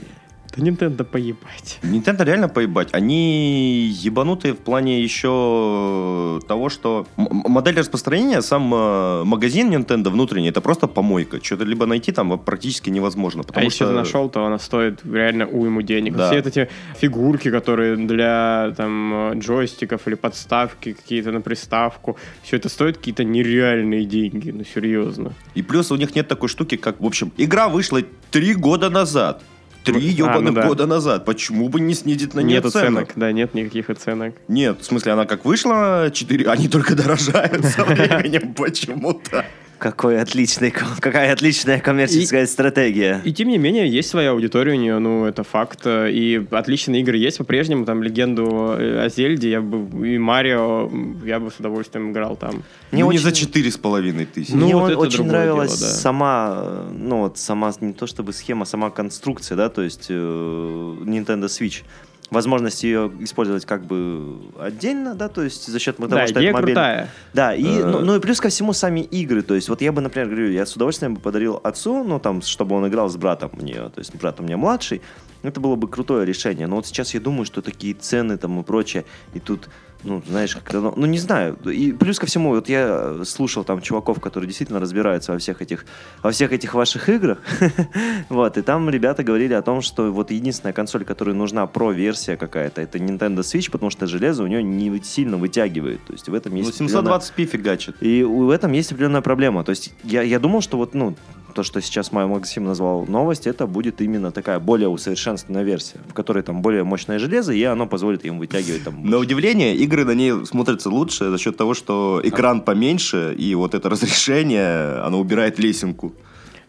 Да 0.57 0.63
Nintendo 0.63 1.05
поебать. 1.05 1.79
Nintendo 1.83 2.25
реально 2.25 2.49
поебать. 2.49 2.89
Они 2.93 3.89
ебанутые 4.03 4.55
в 4.55 4.59
плане 4.59 5.01
еще 5.01 6.41
того, 6.49 6.69
что 6.69 7.07
модель 7.17 7.79
распространения, 7.79 8.43
сам 8.43 8.75
э, 8.75 9.25
магазин 9.25 9.73
Nintendo 9.73 10.11
внутренний, 10.11 10.49
это 10.49 10.61
просто 10.61 10.89
помойка. 10.89 11.43
Что-то 11.43 11.65
либо 11.65 11.87
найти 11.87 12.13
там 12.13 12.39
практически 12.39 12.91
невозможно. 12.91 13.43
А 13.43 13.45
Потому 13.45 13.67
если 13.67 13.77
что... 13.77 13.89
ты 13.89 13.93
нашел, 13.93 14.29
то 14.29 14.45
она 14.45 14.59
стоит 14.59 15.01
реально 15.05 15.47
уйму 15.47 15.83
денег. 15.83 16.17
Да. 16.17 16.27
Все 16.29 16.37
вот 16.37 16.47
эти 16.47 16.69
фигурки, 16.97 17.51
которые 17.51 17.97
для 17.97 18.73
там 18.77 19.39
джойстиков 19.39 20.07
или 20.09 20.15
подставки 20.15 20.93
какие-то 20.93 21.31
на 21.31 21.41
приставку, 21.41 22.17
все 22.43 22.57
это 22.57 22.69
стоит 22.69 22.99
какие-то 22.99 23.25
нереальные 23.25 24.05
деньги, 24.05 24.51
ну 24.51 24.65
серьезно. 24.65 25.33
И 25.55 25.63
плюс 25.63 25.93
у 25.93 25.97
них 25.97 26.15
нет 26.17 26.27
такой 26.27 26.49
штуки, 26.49 26.77
как, 26.77 27.01
в 27.01 27.07
общем, 27.07 27.31
игра 27.37 27.69
вышла 27.69 28.01
три 28.31 28.55
года 28.55 28.91
назад. 28.91 29.43
Три 29.85 30.09
А, 30.09 30.13
ебаных 30.13 30.53
ну 30.55 30.61
да. 30.61 30.67
года 30.69 30.87
назад. 30.87 31.25
Почему 31.25 31.69
бы 31.69 31.81
не 31.81 31.95
снизить 31.95 32.35
на 32.35 32.41
нее 32.41 32.61
Нет 32.61 32.73
цену? 32.73 32.99
оценок, 33.01 33.13
да, 33.17 33.33
нет 33.33 33.55
никаких 33.55 33.89
оценок. 33.89 34.35
Нет, 34.49 34.81
в 34.81 34.85
смысле, 34.85 35.13
она 35.13 35.25
как 35.25 35.45
вышла, 35.45 36.11
4, 36.13 36.51
они 36.51 36.69
только 36.69 36.95
дорожают 36.95 37.65
со 37.65 37.85
временем 37.87 38.53
почему-то. 38.55 39.45
Какой 39.81 40.21
отличный, 40.21 40.71
какая 40.71 41.33
отличная 41.33 41.81
коммерческая 41.81 42.47
стратегия. 42.47 43.23
И 43.25 43.33
тем 43.33 43.49
не 43.49 43.57
менее, 43.57 43.89
есть 43.89 44.11
своя 44.11 44.33
аудитория 44.33 44.73
у 44.73 44.77
нее, 44.77 44.99
ну, 44.99 45.25
это 45.25 45.43
факт. 45.43 45.87
И 45.87 46.47
отличные 46.51 47.01
игры 47.01 47.17
есть 47.17 47.39
по-прежнему. 47.39 47.87
Там 47.87 48.03
легенду 48.03 48.75
о 48.77 49.09
Зельде 49.09 49.51
я 49.51 49.63
бы, 49.63 50.07
и 50.07 50.19
Марио 50.19 50.91
я 51.25 51.41
бы 51.41 51.51
с 51.51 51.59
удовольствием 51.59 52.13
играл 52.13 52.37
там. 52.37 52.63
Мне 52.91 53.05
ну, 53.05 53.11
не 53.11 53.19
очень- 53.19 53.21
за 53.21 53.33
четыре 53.33 53.71
с 53.71 53.79
половиной 53.79 54.27
тысячи. 54.27 54.53
Ну, 54.53 54.67
Мне 54.67 54.77
вот 54.77 54.95
очень 54.97 55.25
нравилась 55.25 55.79
дело, 55.79 55.91
да. 55.91 55.97
сама, 55.97 56.85
ну 56.93 57.21
вот 57.21 57.39
сама 57.39 57.73
не 57.81 57.95
то 57.95 58.07
чтобы 58.07 58.35
схема, 58.35 58.67
сама 58.67 58.91
конструкция, 58.91 59.57
да, 59.57 59.71
то 59.71 59.81
есть 59.81 60.07
э, 60.11 60.15
Nintendo 60.15 61.47
Switch. 61.47 61.83
Возможность 62.31 62.85
ее 62.85 63.11
использовать 63.21 63.65
как 63.65 63.85
бы 63.85 64.39
отдельно, 64.59 65.15
да, 65.17 65.29
то 65.29 65.43
есть 65.43 65.67
за 65.67 65.79
счет 65.81 65.97
того, 65.97 66.09
да, 66.09 66.27
что 66.27 66.39
идея 66.39 66.51
это 66.51 66.61
мобильный. 66.61 66.75
крутая. 66.75 67.09
Да, 67.35 67.55
и, 67.55 67.65
Э. 67.65 67.85
ну, 67.85 68.01
ну 68.01 68.17
и 68.17 68.21
плюс 68.21 68.41
ко 68.41 68.49
всему 68.51 68.73
сами 68.73 69.01
игры. 69.01 69.43
То 69.43 69.55
есть 69.57 69.69
вот 69.69 69.81
я 69.83 69.91
бы, 69.91 70.01
например, 70.01 70.29
говорю, 70.29 70.51
я 70.51 70.65
с 70.65 70.77
удовольствием 70.77 71.15
бы 71.15 71.21
подарил 71.21 71.61
отцу, 71.65 72.05
ну 72.05 72.21
там, 72.21 72.41
чтобы 72.43 72.77
он 72.77 72.87
играл 72.87 73.09
с 73.09 73.17
братом 73.17 73.51
у 73.53 73.63
нее, 73.65 73.91
то 73.93 73.99
есть 73.99 74.15
брат 74.15 74.39
у 74.39 74.45
меня 74.45 74.57
младший, 74.57 75.03
это 75.43 75.59
было 75.61 75.75
бы 75.75 75.89
крутое 75.89 76.25
решение. 76.25 76.67
Но 76.69 76.77
вот 76.77 76.87
сейчас 76.87 77.15
я 77.15 77.21
думаю, 77.21 77.47
что 77.47 77.63
такие 77.63 77.95
цены 77.95 78.37
там 78.37 78.61
и 78.61 78.63
прочее, 78.63 79.05
и 79.35 79.41
тут, 79.41 79.69
ну, 80.05 80.23
знаешь, 80.29 80.55
как-то, 80.55 80.81
ну, 80.81 80.93
ну, 80.97 81.07
не 81.07 81.19
знаю. 81.19 81.57
И 81.65 81.93
плюс 81.93 82.19
ко 82.19 82.27
всему, 82.27 82.51
вот 82.51 82.69
я 82.69 83.23
слушал 83.25 83.65
там 83.65 83.81
чуваков, 83.81 84.21
которые 84.21 84.49
действительно 84.49 84.81
разбираются 84.81 85.33
во 85.33 85.39
всех 85.39 85.61
этих, 85.63 85.85
во 86.23 86.31
всех 86.31 86.53
этих 86.53 86.75
ваших 86.75 87.09
играх, 87.09 87.39
вот, 88.29 88.57
и 88.59 88.63
там 88.63 88.89
ребята 88.91 89.23
говорили 89.23 89.53
о 89.55 89.63
том, 89.63 89.83
что 89.83 90.11
вот 90.13 90.31
единственная 90.31 90.73
консоль, 90.73 91.05
которая 91.05 91.35
нужна 91.35 91.67
про-версия 91.67 92.37
какая-то, 92.37 92.81
это 92.81 92.99
Nintendo 92.99 93.39
Switch, 93.41 93.71
потому 93.71 93.91
что 93.91 94.07
железо 94.07 94.43
у 94.45 94.47
нее 94.47 94.63
не 94.63 95.01
сильно 95.03 95.37
вытягивает, 95.37 96.05
то 96.07 96.13
есть 96.13 96.29
в 96.29 96.35
этом 96.35 96.53
Ну, 96.53 96.59
есть 96.59 96.81
определенная- 96.81 97.19
720p 97.19 97.45
фигачит. 97.47 97.97
и 98.01 98.23
в 98.23 98.51
этом 98.51 98.73
есть 98.73 98.93
определенная 98.93 99.21
проблема. 99.23 99.65
То 99.65 99.71
есть 99.71 99.93
я, 100.05 100.23
я 100.23 100.39
думал, 100.39 100.61
что 100.61 100.77
вот, 100.77 100.95
ну, 100.95 101.15
то, 101.51 101.63
что 101.63 101.81
сейчас 101.81 102.13
мой 102.13 102.27
Максим 102.27 102.65
назвал 102.65 103.07
новость, 103.07 103.47
это 103.47 103.67
будет 103.67 104.01
именно 104.01 104.33
такая 104.33 104.59
более 104.59 104.89
усовершенствованная 104.89 105.65
версия, 105.65 105.99
в 106.09 106.15
которой 106.15 106.43
там 106.43 106.63
более 106.63 106.85
мощное 106.85 107.19
железо, 107.19 107.53
и 107.53 107.63
оно 107.63 107.87
позволит 107.87 108.25
им 108.25 108.39
вытягивать 108.39 108.85
там... 108.85 109.05
На 109.05 109.19
удивление, 109.19 109.77
игры 109.77 110.05
на 110.05 110.15
ней 110.15 110.47
смотрятся 110.47 110.91
лучше 110.91 111.31
за 111.31 111.39
счет 111.39 111.57
того, 111.57 111.75
что 111.75 112.21
экран 112.25 112.61
поменьше, 112.61 113.35
и 113.39 113.55
вот 113.55 113.75
это 113.75 113.89
разрешение, 113.89 115.01
оно 115.05 115.21
убирает 115.21 115.59
лесенку. 115.59 116.13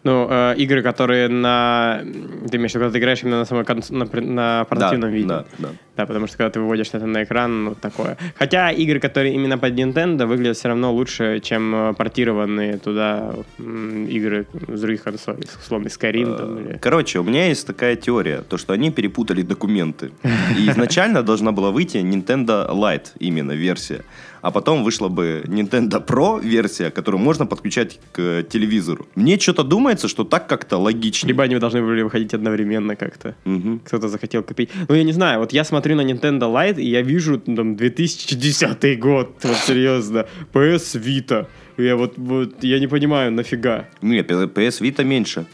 Ну, 0.04 0.26
э, 0.28 0.54
игры, 0.56 0.82
которые 0.82 1.28
на... 1.28 2.02
Ты 2.50 2.56
имеешь 2.56 2.72
в 2.72 2.74
виду, 2.74 2.84
когда 2.84 2.92
ты 2.92 2.98
играешь 2.98 3.22
именно 3.22 3.38
на, 3.38 3.44
самой 3.44 3.64
конс- 3.64 3.92
на, 3.92 4.04
на 4.20 4.64
портативном 4.64 5.10
да, 5.10 5.16
виде? 5.16 5.28
Да, 5.28 5.44
да. 5.58 5.68
Да, 5.96 6.06
потому 6.06 6.26
что 6.26 6.38
когда 6.38 6.50
ты 6.50 6.60
выводишь 6.60 6.88
это 6.92 7.06
на 7.06 7.22
экран, 7.22 7.64
ну, 7.64 7.74
такое. 7.74 8.16
Хотя 8.34 8.70
игры, 8.70 8.98
которые 8.98 9.34
именно 9.34 9.58
под 9.58 9.74
Nintendo, 9.74 10.26
выглядят 10.26 10.56
все 10.56 10.68
равно 10.68 10.92
лучше, 10.92 11.40
чем 11.40 11.74
э, 11.74 11.94
портированные 11.94 12.78
туда 12.78 13.34
игры 13.58 14.46
с 14.68 14.80
других 14.80 15.02
консолей, 15.02 15.46
условно, 15.60 15.88
Skyrim 15.88 16.36
там, 16.36 16.58
или... 16.58 16.78
Короче, 16.78 17.18
у 17.18 17.22
меня 17.22 17.48
есть 17.48 17.66
такая 17.66 17.96
теория, 17.96 18.42
то 18.48 18.56
что 18.56 18.72
они 18.72 18.90
перепутали 18.90 19.42
документы. 19.42 20.10
И 20.58 20.70
изначально 20.70 21.22
должна 21.22 21.52
была 21.52 21.70
выйти 21.70 21.98
Nintendo 21.98 22.68
Lite 22.70 23.08
именно 23.20 23.52
версия. 23.52 24.02
А 24.40 24.50
потом 24.50 24.82
вышла 24.82 25.08
бы 25.08 25.44
Nintendo 25.46 26.04
Pro 26.04 26.40
версия, 26.42 26.90
которую 26.90 27.20
можно 27.20 27.46
подключать 27.46 28.00
к 28.10 28.42
телевизору. 28.42 29.06
Мне 29.14 29.38
что-то 29.38 29.62
думается, 29.92 30.08
что 30.08 30.24
так 30.24 30.46
как-то 30.46 30.78
логичнее. 30.78 31.28
Либо 31.28 31.44
они 31.44 31.58
должны 31.58 31.82
были 31.82 32.02
выходить 32.02 32.34
одновременно 32.34 32.96
как-то. 32.96 33.34
Мгм. 33.44 33.80
Кто-то 33.84 34.08
захотел 34.08 34.42
купить. 34.42 34.70
Ну, 34.88 34.94
я 34.94 35.04
не 35.04 35.12
знаю, 35.12 35.40
вот 35.40 35.52
я 35.52 35.64
смотрю 35.64 35.96
на 35.96 36.02
Nintendo 36.02 36.48
Lite, 36.50 36.80
и 36.80 36.90
я 36.90 37.02
вижу 37.02 37.38
там 37.38 37.76
2010 37.76 38.98
год, 38.98 39.28
вот 39.42 39.56
серьезно, 39.56 40.24
PS 40.54 41.00
Vita. 41.00 41.46
Я 41.78 41.96
вот, 41.96 42.18
вот, 42.18 42.64
я 42.64 42.78
не 42.78 42.86
понимаю, 42.86 43.32
нафига. 43.32 43.84
Нет, 44.02 44.30
PS 44.30 44.80
Vita 44.82 45.04
меньше. 45.04 45.44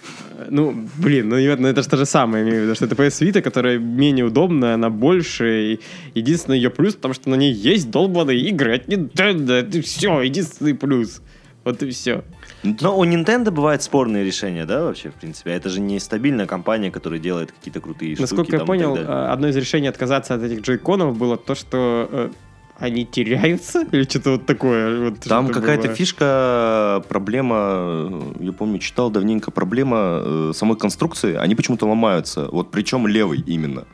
Ну, 0.50 0.74
блин, 0.98 1.28
ну, 1.28 1.36
наверное, 1.36 1.70
это 1.70 1.82
же 1.82 1.88
то 1.88 1.96
же 1.96 2.06
самое, 2.06 2.44
имею 2.44 2.60
в 2.60 2.64
виду, 2.64 2.74
что 2.74 2.86
это 2.86 2.94
PS 2.94 3.26
Vita, 3.26 3.40
которая 3.40 3.78
менее 3.78 4.24
удобная, 4.24 4.74
она 4.74 4.90
больше, 4.90 5.44
и 5.44 5.80
единственный 6.14 6.58
ее 6.58 6.70
плюс, 6.70 6.94
потому 6.94 7.14
что 7.14 7.30
на 7.30 7.36
ней 7.36 7.52
есть 7.52 7.90
долбанные 7.90 8.38
игры 8.50 8.74
от 8.74 8.88
Nintendo, 8.88 9.52
это 9.52 9.80
все, 9.82 10.22
единственный 10.22 10.74
плюс. 10.74 11.22
Вот 11.64 11.82
и 11.82 11.90
все. 11.90 12.22
Но 12.62 12.98
у 12.98 13.04
Nintendo 13.04 13.50
бывают 13.50 13.82
спорные 13.82 14.24
решения, 14.24 14.66
да, 14.66 14.82
вообще, 14.84 15.10
в 15.10 15.14
принципе. 15.14 15.50
А 15.52 15.54
Это 15.54 15.68
же 15.68 15.80
не 15.80 16.00
стабильная 16.00 16.46
компания, 16.46 16.90
которая 16.90 17.20
делает 17.20 17.52
какие-то 17.52 17.80
крутые 17.80 18.14
штуки. 18.16 18.22
Насколько 18.22 18.56
я 18.56 18.64
понял, 18.64 18.96
э, 18.96 19.04
одно 19.04 19.48
из 19.48 19.56
решений 19.56 19.88
отказаться 19.88 20.34
от 20.34 20.42
этих 20.42 20.62
джойконов 20.62 21.16
было 21.16 21.36
то, 21.36 21.54
что 21.54 22.08
э, 22.10 22.30
они 22.78 23.04
теряются, 23.04 23.82
или 23.92 24.04
что-то 24.04 24.32
вот 24.32 24.46
такое. 24.46 25.10
вот 25.10 25.20
Там 25.20 25.48
какая-то 25.48 25.88
было. 25.88 25.94
фишка, 25.96 27.02
проблема, 27.08 27.56
э, 27.58 28.22
я 28.40 28.52
помню, 28.52 28.78
читал 28.78 29.10
давненько, 29.10 29.50
проблема 29.50 30.20
э, 30.22 30.52
самой 30.54 30.76
конструкции, 30.76 31.34
они 31.34 31.54
почему-то 31.54 31.86
ломаются, 31.86 32.48
вот 32.50 32.70
причем 32.70 33.06
левый 33.06 33.40
именно. 33.46 33.84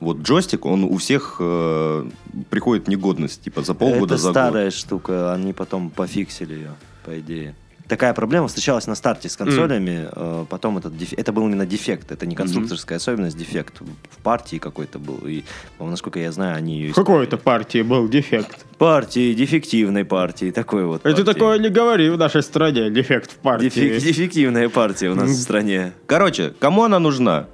Вот 0.00 0.18
джойстик, 0.18 0.66
он 0.66 0.84
у 0.84 0.96
всех 0.96 1.36
э, 1.38 2.10
приходит 2.50 2.88
негодность, 2.88 3.42
типа 3.42 3.62
за 3.62 3.74
полгода, 3.74 4.14
Это 4.14 4.16
за 4.18 4.28
год. 4.28 4.32
старая 4.36 4.70
штука, 4.70 5.32
они 5.32 5.52
потом 5.52 5.90
пофиксили 5.90 6.54
ее, 6.54 6.74
по 7.04 7.18
идее. 7.18 7.54
Такая 7.88 8.14
проблема 8.14 8.48
встречалась 8.48 8.86
на 8.86 8.94
старте 8.94 9.28
с 9.28 9.36
консолями, 9.36 10.08
э, 10.10 10.46
потом 10.48 10.78
этот 10.78 10.96
деф- 10.96 11.12
это 11.18 11.32
был 11.32 11.46
именно 11.46 11.66
дефект, 11.66 12.10
это 12.12 12.24
не 12.24 12.34
конструкторская 12.34 12.96
особенность, 12.96 13.36
дефект 13.36 13.80
в 13.80 14.22
партии 14.22 14.56
какой-то 14.56 14.98
был. 14.98 15.18
И, 15.26 15.44
насколько 15.78 16.18
я 16.18 16.32
знаю, 16.32 16.56
они 16.56 16.78
ее... 16.80 16.92
В 16.92 16.94
какой-то 16.94 17.36
партии 17.36 17.82
был 17.82 18.08
дефект. 18.08 18.64
Партии, 18.78 19.34
дефективной 19.34 20.06
партии, 20.06 20.50
такой 20.50 20.86
вот. 20.86 21.04
Это 21.04 21.16
партии. 21.16 21.32
такое 21.32 21.58
не 21.58 21.68
говори 21.68 22.08
в 22.08 22.16
нашей 22.16 22.42
стране, 22.42 22.88
дефект 22.90 23.32
в 23.32 23.36
партии. 23.36 23.66
Дефек- 23.66 24.00
дефективная 24.00 24.70
партия 24.70 25.10
у 25.10 25.14
нас 25.14 25.28
в 25.28 25.40
стране. 25.42 25.92
Короче, 26.06 26.54
кому 26.58 26.84
она 26.84 26.98
нужна? 26.98 27.48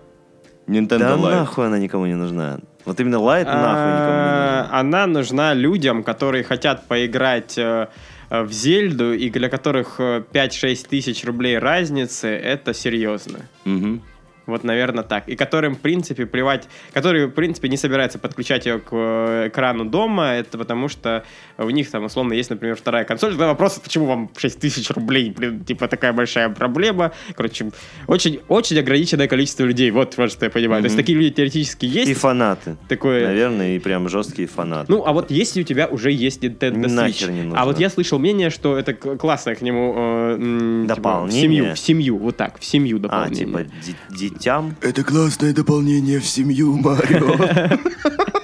Nintendo 0.68 0.98
Да 0.98 1.16
Live. 1.16 1.30
нахуй 1.40 1.66
она 1.66 1.78
никому 1.78 2.06
не 2.06 2.14
нужна. 2.14 2.60
Вот 2.84 3.00
именно 3.00 3.18
лайт 3.18 3.46
нахуй 3.48 3.62
никому 3.64 3.80
не 3.80 4.20
А, 4.20 4.62
нужна. 4.62 4.78
Она 4.78 5.06
нужна 5.08 5.54
людям, 5.54 6.04
которые 6.04 6.44
хотят 6.44 6.86
поиграть 6.86 7.58
э, 7.58 7.88
в 8.30 8.52
Зельду, 8.52 9.12
и 9.12 9.28
для 9.28 9.48
которых 9.48 9.96
э, 9.98 10.22
5-6 10.32 10.88
тысяч 10.88 11.24
рублей 11.24 11.58
разницы, 11.58 12.28
это 12.28 12.72
серьезно. 12.72 13.48
Мгм. 13.64 14.02
Вот, 14.50 14.64
наверное, 14.64 15.04
так. 15.04 15.28
И 15.28 15.36
которым, 15.36 15.74
в 15.74 15.80
принципе, 15.80 16.26
плевать, 16.26 16.68
которые, 16.92 17.26
в 17.26 17.30
принципе, 17.30 17.68
не 17.68 17.76
собираются 17.76 18.18
подключать 18.18 18.66
ее 18.66 18.78
к 18.78 18.88
э, 18.92 19.48
экрану 19.48 19.84
дома, 19.84 20.32
это 20.34 20.58
потому 20.58 20.88
что 20.88 21.24
у 21.58 21.70
них 21.70 21.90
там, 21.90 22.04
условно, 22.04 22.32
есть, 22.34 22.50
например, 22.50 22.76
вторая 22.76 23.04
консоль. 23.04 23.30
Тогда 23.30 23.46
вопрос, 23.48 23.78
почему 23.78 24.06
вам 24.06 24.30
6 24.36 24.60
тысяч 24.60 24.90
рублей, 24.90 25.30
блин, 25.30 25.64
типа, 25.64 25.88
такая 25.88 26.12
большая 26.12 26.48
проблема. 26.50 27.12
Короче, 27.34 27.70
очень, 28.06 28.40
очень 28.48 28.78
ограниченное 28.78 29.28
количество 29.28 29.64
людей. 29.64 29.90
Вот, 29.90 30.16
вот 30.16 30.30
что 30.32 30.44
я 30.46 30.50
понимаю. 30.50 30.82
То 30.82 30.86
есть 30.86 30.96
такие 30.96 31.16
люди 31.18 31.30
теоретически 31.34 31.86
есть. 31.86 32.10
И 32.10 32.14
фанаты. 32.14 32.76
такое... 32.88 33.26
Наверное, 33.26 33.76
и 33.76 33.78
прям 33.78 34.08
жесткие 34.08 34.48
фанаты. 34.48 34.86
Ну, 34.92 35.04
а 35.06 35.12
вот 35.12 35.30
если 35.30 35.60
у 35.60 35.64
тебя 35.64 35.86
уже 35.86 36.10
есть 36.10 36.42
Nintendo 36.44 36.84
Switch, 36.84 36.90
Нахер 36.90 37.30
не 37.30 37.42
нужно. 37.42 37.60
а 37.60 37.64
вот 37.64 37.78
я 37.78 37.88
слышал 37.90 38.18
мнение, 38.18 38.50
что 38.50 38.76
это 38.78 38.94
классное 38.94 39.54
к 39.54 39.62
нему 39.62 39.94
э, 39.96 40.34
м, 40.38 40.82
типа, 40.82 40.94
в 40.94 40.96
Дополнение? 40.96 41.42
семью, 41.42 41.74
в 41.74 41.78
семью, 41.78 42.18
вот 42.18 42.36
так, 42.36 42.58
в 42.58 42.64
семью 42.64 42.96
а, 42.98 43.00
дополнение. 43.00 43.46
типа 43.46 43.64
ди- 44.10 44.30
детям. 44.40 44.74
Это 44.80 45.04
классное 45.04 45.52
дополнение 45.52 46.18
в 46.18 46.26
семью 46.26 46.76
Марио. 46.76 47.36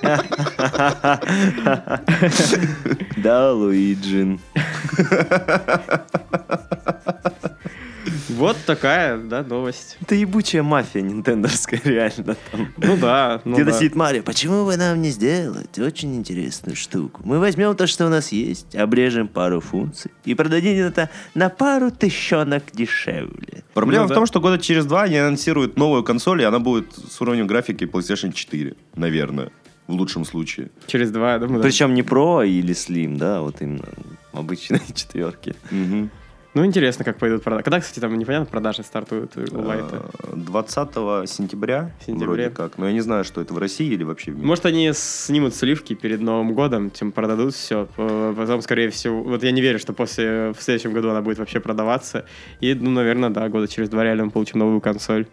Да, 3.16 3.52
Луиджин. 3.52 4.38
Вот 8.30 8.56
такая, 8.66 9.18
да, 9.18 9.42
новость. 9.42 9.96
Это 10.00 10.14
ебучая 10.14 10.62
мафия 10.62 11.02
нинтендовская, 11.02 11.80
реально. 11.84 12.36
Там. 12.52 12.68
Ну 12.76 12.96
да, 12.96 13.40
ну 13.44 13.54
Где-то 13.54 13.70
да. 13.72 13.76
сидит 13.78 13.94
Марио, 13.94 14.22
почему 14.22 14.64
бы 14.64 14.76
нам 14.76 15.00
не 15.02 15.10
сделать 15.10 15.78
очень 15.78 16.14
интересную 16.16 16.76
штуку? 16.76 17.22
Мы 17.24 17.38
возьмем 17.38 17.74
то, 17.76 17.86
что 17.86 18.06
у 18.06 18.08
нас 18.08 18.32
есть, 18.32 18.74
обрежем 18.74 19.28
пару 19.28 19.60
функций 19.60 20.10
и 20.24 20.34
продадим 20.34 20.76
это 20.84 21.10
на 21.34 21.48
пару 21.48 21.90
тысячонок 21.90 22.64
дешевле. 22.72 23.64
Проблема 23.74 24.02
Ну 24.02 24.06
в 24.06 24.08
да. 24.10 24.14
том, 24.16 24.26
что 24.26 24.40
года 24.40 24.58
через 24.58 24.86
два 24.86 25.02
они 25.04 25.16
анонсируют 25.16 25.76
новую 25.76 26.02
консоль, 26.04 26.42
и 26.42 26.44
она 26.44 26.58
будет 26.58 26.92
с 26.94 27.20
уровнем 27.20 27.46
графики 27.46 27.84
PlayStation 27.84 28.32
4, 28.32 28.74
наверное, 28.96 29.50
в 29.86 29.92
лучшем 29.92 30.24
случае. 30.24 30.70
Через 30.86 31.10
два, 31.10 31.34
я 31.34 31.38
думаю, 31.38 31.58
да. 31.58 31.62
Причем 31.62 31.94
не 31.94 32.02
Pro 32.02 32.46
или 32.46 32.74
Slim, 32.74 33.16
да, 33.18 33.40
вот 33.42 33.60
именно 33.62 33.84
обычные 34.32 34.80
четверки. 34.94 35.54
Мгм. 35.70 36.10
Ну, 36.56 36.64
интересно, 36.64 37.04
как 37.04 37.18
пойдут 37.18 37.42
продажи. 37.42 37.64
Когда, 37.64 37.80
кстати, 37.80 38.00
там 38.00 38.18
непонятно, 38.18 38.46
продажи 38.46 38.82
стартуют 38.82 39.36
у 39.36 39.60
лайта. 39.60 40.06
Э, 40.22 40.36
20 40.36 41.28
сентября, 41.28 41.92
Сентября. 42.00 42.26
вроде 42.26 42.48
как. 42.48 42.78
Но 42.78 42.86
я 42.86 42.94
не 42.94 43.02
знаю, 43.02 43.24
что 43.24 43.42
это 43.42 43.52
в 43.52 43.58
России 43.58 43.88
или 43.92 44.04
вообще 44.04 44.30
в 44.30 44.36
мире. 44.36 44.46
Может, 44.46 44.64
они 44.64 44.90
снимут 44.94 45.54
сливки 45.54 45.92
перед 45.92 46.22
Новым 46.22 46.54
годом, 46.54 46.88
тем 46.88 47.12
продадут 47.12 47.52
все. 47.52 47.86
Потом, 47.96 48.62
скорее 48.62 48.88
всего, 48.88 49.22
вот 49.22 49.42
я 49.42 49.50
не 49.50 49.60
верю, 49.60 49.78
что 49.78 49.92
после 49.92 50.54
в 50.58 50.62
следующем 50.62 50.94
году 50.94 51.10
она 51.10 51.20
будет 51.20 51.38
вообще 51.38 51.60
продаваться. 51.60 52.24
И, 52.62 52.72
ну, 52.72 52.88
наверное, 52.88 53.28
да, 53.28 53.46
года 53.50 53.68
через 53.68 53.90
два 53.90 54.02
реально 54.02 54.24
мы 54.24 54.30
получим 54.30 54.60
новую 54.60 54.80
консоль. 54.80 55.26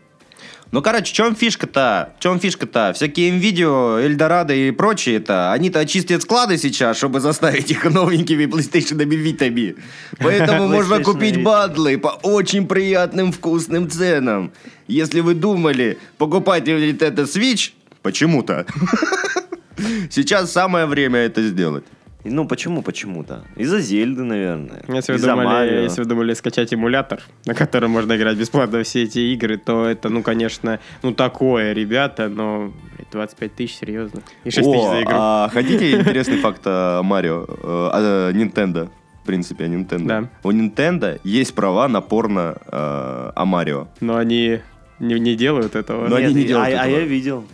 Ну, 0.73 0.81
короче, 0.81 1.13
в 1.13 1.15
чем 1.15 1.35
фишка-то? 1.35 2.13
В 2.17 2.23
чем 2.23 2.39
фишка-то? 2.39 2.93
Всякие 2.95 3.29
видео, 3.29 3.99
Эльдорадо 3.99 4.55
и 4.55 4.71
прочие-то, 4.71 5.51
они-то 5.51 5.79
очистят 5.79 6.23
склады 6.23 6.57
сейчас, 6.57 6.97
чтобы 6.97 7.19
заставить 7.19 7.69
их 7.69 7.85
новенькими 7.85 8.45
PlayStation 8.51 8.97
Vita. 8.97 9.77
Поэтому 10.17 10.67
можно 10.67 10.99
купить 11.03 11.43
бадлы 11.43 11.99
по 11.99 12.07
очень 12.23 12.67
приятным 12.67 13.31
вкусным 13.31 13.87
ценам. 13.87 14.51
Если 14.87 15.19
вы 15.19 15.35
думали, 15.35 15.99
покупать 16.17 16.67
Nintendo 16.67 17.25
Switch, 17.25 17.73
почему-то, 18.01 18.65
сейчас 20.09 20.51
самое 20.51 20.87
время 20.87 21.19
это 21.19 21.43
сделать. 21.43 21.83
Ну, 22.23 22.47
почему 22.47 22.81
почему-то? 22.81 23.43
Из-за 23.55 23.79
Зельды, 23.79 24.23
наверное. 24.23 24.83
Если 24.87 25.13
вы, 25.13 25.19
думали, 25.19 25.45
Марио. 25.45 25.79
если 25.81 26.01
вы 26.01 26.07
думали 26.07 26.33
скачать 26.33 26.73
эмулятор, 26.73 27.21
на 27.45 27.53
котором 27.53 27.91
можно 27.91 28.15
играть 28.15 28.37
бесплатно 28.37 28.83
все 28.83 29.03
эти 29.03 29.19
игры, 29.33 29.57
то 29.57 29.85
это, 29.85 30.09
ну, 30.09 30.23
конечно, 30.23 30.79
ну, 31.01 31.13
такое, 31.13 31.73
ребята, 31.73 32.29
но 32.29 32.71
блядь, 32.95 33.11
25 33.11 33.55
тысяч, 33.55 33.75
серьезно. 33.77 34.21
И 34.43 34.51
6 34.51 34.71
тысяч 34.71 34.83
за 34.83 34.97
О, 34.97 35.01
игру. 35.01 35.13
а 35.15 35.49
хотите 35.51 35.99
интересный 35.99 36.37
факт 36.37 36.61
о 36.65 37.01
Марио? 37.03 37.45
Э, 37.47 37.89
о 37.91 38.31
Nintendo. 38.31 38.89
В 39.21 39.25
принципе, 39.25 39.65
о 39.65 39.67
Nintendo. 39.67 40.05
Да. 40.05 40.29
У 40.43 40.51
Nintendo 40.51 41.19
есть 41.23 41.53
права 41.53 41.87
на 41.87 42.01
порно 42.01 42.57
э, 42.67 43.31
о 43.35 43.45
Марио. 43.45 43.87
Но 44.01 44.17
они 44.17 44.59
не, 44.99 45.19
не 45.19 45.35
делают 45.35 45.75
этого. 45.75 46.07
Но 46.07 46.15
они 46.15 46.33
не 46.33 46.43
делают 46.45 46.73
а, 46.73 46.81
а 46.81 46.85
этого. 46.85 46.99
я 46.99 47.05
видел. 47.05 47.45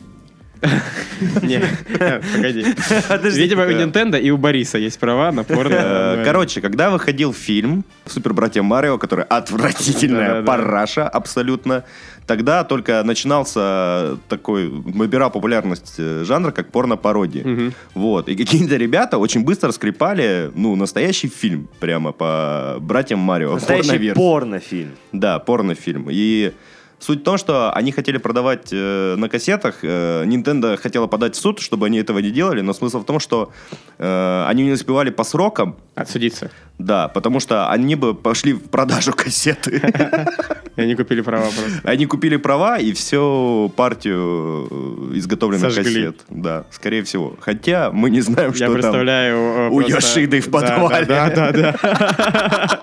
Не, 1.42 1.60
погоди. 2.36 2.66
Подожди. 3.08 3.42
Видимо, 3.42 3.64
у 3.64 3.70
Nintendo 3.70 4.20
и 4.20 4.30
у 4.32 4.38
Бориса 4.38 4.78
есть 4.78 5.00
права 5.00 5.32
на 5.32 5.44
порно. 5.44 5.76
Э, 5.76 6.24
Короче, 6.26 6.62
когда 6.62 6.90
выходил 6.90 7.34
фильм 7.34 7.84
«Супер 8.06 8.34
братья 8.34 8.62
Марио», 8.62 8.98
который 8.98 9.26
отвратительная 9.26 10.44
параша 10.44 11.08
абсолютно, 11.08 11.84
тогда 12.26 12.64
только 12.64 13.04
начинался 13.04 14.18
такой, 14.28 14.70
набирал 14.70 15.32
популярность 15.32 15.96
э, 15.98 16.24
жанр, 16.26 16.52
как 16.52 16.72
порно-пародии. 16.72 17.74
Вот. 17.94 18.30
И 18.30 18.36
какие-то 18.36 18.76
ребята 18.76 19.18
очень 19.18 19.44
быстро 19.44 19.72
скрипали, 19.72 20.52
ну, 20.56 20.76
настоящий 20.76 21.28
фильм 21.28 21.68
прямо 21.80 22.12
по 22.12 22.78
братьям 22.80 23.20
Марио. 23.20 23.54
Настоящий 23.54 24.14
порнофильм. 24.14 24.92
Да, 25.12 25.40
порнофильм. 25.40 26.08
И 26.10 26.54
суть 27.00 27.22
в 27.22 27.24
том, 27.24 27.38
что 27.38 27.72
они 27.74 27.92
хотели 27.92 28.18
продавать 28.18 28.70
э, 28.72 29.16
на 29.18 29.30
кассетах. 29.30 29.80
э, 29.84 30.24
Nintendo 30.26 30.78
хотела 30.78 31.08
подать 31.08 31.36
в 31.36 31.40
суд, 31.40 31.60
чтобы 31.60 31.86
они 31.88 31.98
этого 32.00 32.20
не 32.20 32.32
делали, 32.32 32.62
но 32.62 32.74
смысл 32.74 33.00
в 33.00 33.06
том, 33.06 33.20
что 33.20 33.52
э, 33.98 34.46
они 34.48 34.64
не 34.66 34.72
успевали 34.72 35.10
по 35.10 35.24
срокам, 35.24 35.76
Отсудиться. 35.96 36.52
да, 36.78 37.08
потому 37.08 37.40
что 37.40 37.70
они 37.70 37.96
бы 37.96 38.14
пошли 38.14 38.54
в 38.54 38.70
продажу 38.70 39.14
кассеты. 39.18 39.82
И 40.76 40.82
они 40.82 40.96
купили 40.96 41.20
права 41.22 41.44
просто. 41.44 41.82
Они 41.84 42.06
купили 42.06 42.38
права 42.38 42.78
и 42.80 42.94
всю 42.94 43.70
партию 43.76 45.10
э, 45.12 45.18
изготовленных 45.18 45.74
Сожгли. 45.74 45.84
кассет. 46.06 46.22
Да, 46.30 46.64
скорее 46.72 47.04
всего. 47.04 47.36
Хотя 47.42 47.92
мы 47.92 48.10
не 48.10 48.22
знаем, 48.22 48.54
что 48.54 48.64
Я 48.64 48.68
там. 48.70 48.76
представляю... 48.76 49.36
э, 49.38 49.70
у 49.70 49.76
просто- 49.82 49.92
Йошиды 49.94 50.40
в 50.40 50.50
подвале. 50.50 51.06
Да, 51.06 51.30
да, 51.30 51.52
да. 51.52 51.76
да. 51.84 52.80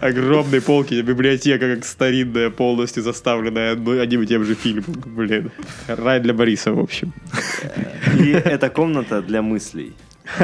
Огромные 0.00 0.60
полки, 0.60 1.00
библиотека 1.02 1.76
как 1.76 1.84
старинная, 1.84 2.50
полностью 2.50 3.02
заставленная 3.02 3.39
одной- 3.48 4.02
одним 4.02 4.22
и 4.22 4.26
тем 4.26 4.44
же 4.44 4.54
фильмом. 4.54 4.94
Блин. 5.06 5.50
Рай 5.88 6.20
для 6.20 6.34
Бориса, 6.34 6.72
в 6.72 6.78
общем. 6.78 7.12
И 8.18 8.30
эта 8.30 8.68
комната 8.70 9.22
для 9.22 9.42
мыслей. 9.42 9.94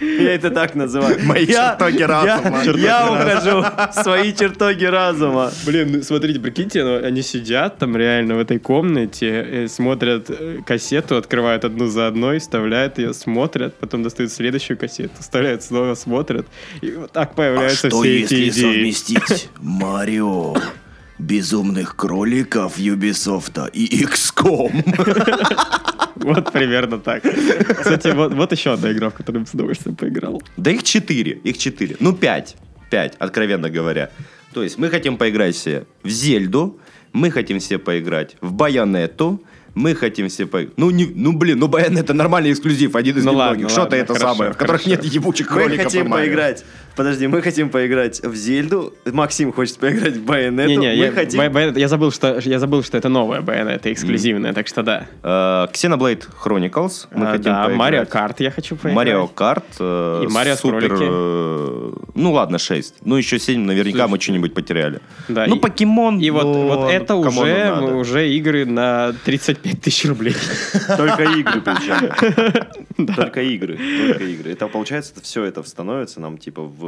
Я 0.00 0.34
это 0.34 0.50
так 0.50 0.74
называю. 0.74 1.18
Мои 1.24 1.46
чертоги 1.46 2.02
разума. 2.02 2.62
Я 2.76 3.10
ухожу 3.10 3.62
в 3.62 4.02
свои 4.02 4.32
чертоги 4.34 4.84
разума. 4.84 5.50
Блин, 5.64 5.92
ну, 5.92 6.02
смотрите, 6.02 6.40
прикиньте, 6.40 6.84
ну, 6.84 7.02
они 7.04 7.22
сидят 7.22 7.78
там 7.78 7.96
реально 7.96 8.34
в 8.34 8.38
этой 8.38 8.58
комнате, 8.58 9.26
э, 9.28 9.68
смотрят 9.68 10.28
э, 10.28 10.58
кассету, 10.66 11.16
открывают 11.16 11.64
одну 11.64 11.86
за 11.86 12.08
одной, 12.08 12.38
вставляют 12.38 12.98
ее, 12.98 13.14
смотрят, 13.14 13.74
потом 13.78 14.02
достают 14.02 14.32
следующую 14.32 14.76
кассету, 14.76 15.14
вставляют 15.20 15.62
снова, 15.62 15.94
смотрят, 15.94 16.46
и 16.82 16.90
вот 16.90 17.12
так 17.12 17.34
появляются 17.34 17.88
все 17.88 18.20
эти 18.22 18.48
идеи. 18.48 18.50
совместить 18.50 19.48
Марио, 19.60 20.54
Безумных 21.18 21.96
кроликов 21.96 22.78
Юбисофта 22.78 23.66
и 23.66 24.04
XCOM? 24.04 24.84
Вот 26.16 26.50
примерно 26.50 26.98
так. 26.98 27.22
Кстати, 27.22 28.08
вот, 28.08 28.32
вот 28.32 28.50
еще 28.50 28.72
одна 28.72 28.90
игра, 28.90 29.10
в 29.10 29.14
которую 29.14 29.42
я 29.42 29.46
с 29.46 29.54
удовольствием 29.54 29.94
поиграл. 29.94 30.42
Да 30.56 30.70
их 30.70 30.82
четыре, 30.82 31.32
их 31.32 31.58
четыре. 31.58 31.96
Ну, 32.00 32.14
пять. 32.14 32.56
Пять, 32.90 33.14
откровенно 33.18 33.70
говоря. 33.70 34.10
То 34.52 34.62
есть 34.62 34.78
мы 34.78 34.88
хотим 34.88 35.18
поиграть 35.18 35.54
все 35.54 35.84
в 36.02 36.08
Зельду, 36.08 36.80
мы 37.12 37.30
хотим 37.30 37.60
все 37.60 37.78
поиграть 37.78 38.36
в 38.40 38.52
Байонетту, 38.54 39.42
мы 39.74 39.94
хотим 39.94 40.28
все 40.28 40.46
поиграть... 40.46 40.78
Ну, 40.78 40.90
не, 40.90 41.04
ну, 41.04 41.32
блин, 41.32 41.58
ну 41.58 41.68
Байонетта 41.68 42.14
нормальный 42.14 42.50
эксклюзив, 42.50 42.96
один 42.96 43.18
из 43.18 43.24
Ну 43.24 43.34
ладно, 43.34 43.56
немногих. 43.56 43.70
Что-то 43.70 43.82
ладно, 43.82 43.96
это 43.96 44.14
хорошо, 44.14 44.32
самое, 44.32 44.52
в 44.52 44.56
которых 44.56 44.82
хорошо. 44.82 44.90
нет 44.90 45.04
ебучих 45.04 45.50
Мы 45.50 45.56
кроликов 45.56 45.80
и 45.80 45.84
хотим 45.84 46.10
поиграть. 46.10 46.64
Подожди, 46.96 47.26
мы 47.26 47.42
хотим 47.42 47.68
поиграть 47.68 48.20
в 48.24 48.34
Зельду. 48.34 48.94
Максим 49.04 49.52
хочет 49.52 49.76
поиграть 49.76 50.14
в 50.16 50.24
Байонету. 50.24 50.68
Не-не, 50.70 50.88
Мы 50.88 50.94
я, 50.94 51.12
хотим... 51.12 51.38
Бай- 51.38 51.48
Байонет- 51.50 51.78
я 51.78 51.88
забыл, 51.88 52.10
что 52.10 52.38
я 52.42 52.58
забыл, 52.58 52.82
что 52.82 52.96
это 52.96 53.08
новая 53.10 53.42
Байонета, 53.42 53.92
эксклюзивная, 53.92 54.54
так 54.54 54.66
что 54.66 54.82
да. 54.82 55.06
Э, 55.22 55.66
Xenoblade 55.72 56.24
Chronicles 56.42 57.06
мы 57.12 57.26
А, 57.26 57.30
хотим 57.32 57.44
да. 57.52 57.68
Марио 57.68 58.06
Карт 58.06 58.40
я 58.40 58.50
хочу 58.50 58.76
поиграть. 58.76 58.94
Марио 58.96 59.26
Карт. 59.26 59.64
э, 59.78 60.22
И 60.24 60.32
Марио 60.32 60.56
супер, 60.56 60.86
кролики. 60.88 61.04
э, 61.06 61.92
ну 62.14 62.32
ладно, 62.32 62.58
6. 62.58 62.94
Ну 63.04 63.16
еще 63.16 63.38
7 63.38 63.60
наверняка 63.60 63.98
Слушай, 63.98 64.10
мы 64.10 64.20
что-нибудь 64.20 64.54
потеряли. 64.54 65.00
Да, 65.28 65.44
ну 65.46 65.56
и- 65.56 65.58
покемон. 65.58 66.18
И 66.20 66.30
вот, 66.30 66.44
ну, 66.44 66.66
вот 66.68 66.90
это 66.90 67.14
уже, 67.16 67.72
уже 67.92 68.28
игры 68.30 68.64
на 68.64 69.12
35 69.24 69.82
тысяч 69.82 70.06
рублей. 70.06 70.34
Только 70.96 71.24
игры 71.24 71.60
причем. 71.60 72.56
Только 73.14 73.42
игры. 73.42 73.78
Только 74.08 74.24
игры. 74.24 74.52
Это 74.52 74.66
получается, 74.68 75.12
это 75.14 75.22
все 75.22 75.44
это 75.44 75.62
становится 75.62 76.20
нам 76.20 76.38
типа 76.38 76.62
в 76.62 76.85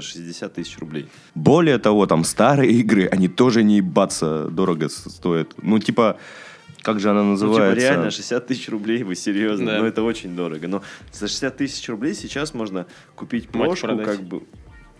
60 0.00 0.52
тысяч 0.54 0.78
рублей. 0.78 1.08
Более 1.34 1.78
того, 1.78 2.06
там 2.06 2.24
старые 2.24 2.72
игры, 2.80 3.06
они 3.06 3.28
тоже 3.28 3.62
не 3.62 3.76
ебаться 3.76 4.48
дорого 4.48 4.88
стоят. 4.88 5.54
Ну 5.62 5.78
типа, 5.78 6.18
как 6.82 6.98
же 7.00 7.10
она 7.10 7.22
Ну, 7.22 7.36
типа, 7.36 7.46
называется? 7.46 7.80
реально, 7.80 8.10
60 8.10 8.46
тысяч 8.46 8.68
рублей, 8.68 9.04
вы 9.04 9.14
серьезно? 9.14 9.66
Да. 9.66 9.78
Ну, 9.78 9.84
это 9.84 10.02
очень 10.02 10.34
дорого. 10.34 10.66
Но 10.68 10.82
за 11.12 11.28
60 11.28 11.56
тысяч 11.56 11.88
рублей 11.88 12.14
сейчас 12.14 12.54
можно 12.54 12.86
купить 13.14 13.48
продать. 13.48 14.04
как 14.04 14.20
бы... 14.22 14.42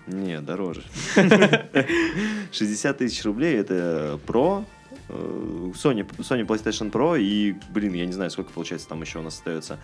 Не, 0.06 0.40
дороже. 0.40 0.82
60 2.52 2.98
тысяч 2.98 3.24
рублей 3.24 3.56
это 3.56 4.18
Pro, 4.26 4.64
э, 5.08 5.70
Sony, 5.74 6.06
Sony 6.18 6.46
PlayStation 6.46 6.90
Pro 6.90 7.20
и, 7.20 7.54
блин, 7.70 7.94
я 7.94 8.06
не 8.06 8.12
знаю, 8.12 8.30
сколько 8.30 8.50
получается 8.52 8.88
там 8.88 9.00
еще 9.02 9.18
у 9.18 9.22
нас 9.22 9.34
остается. 9.34 9.78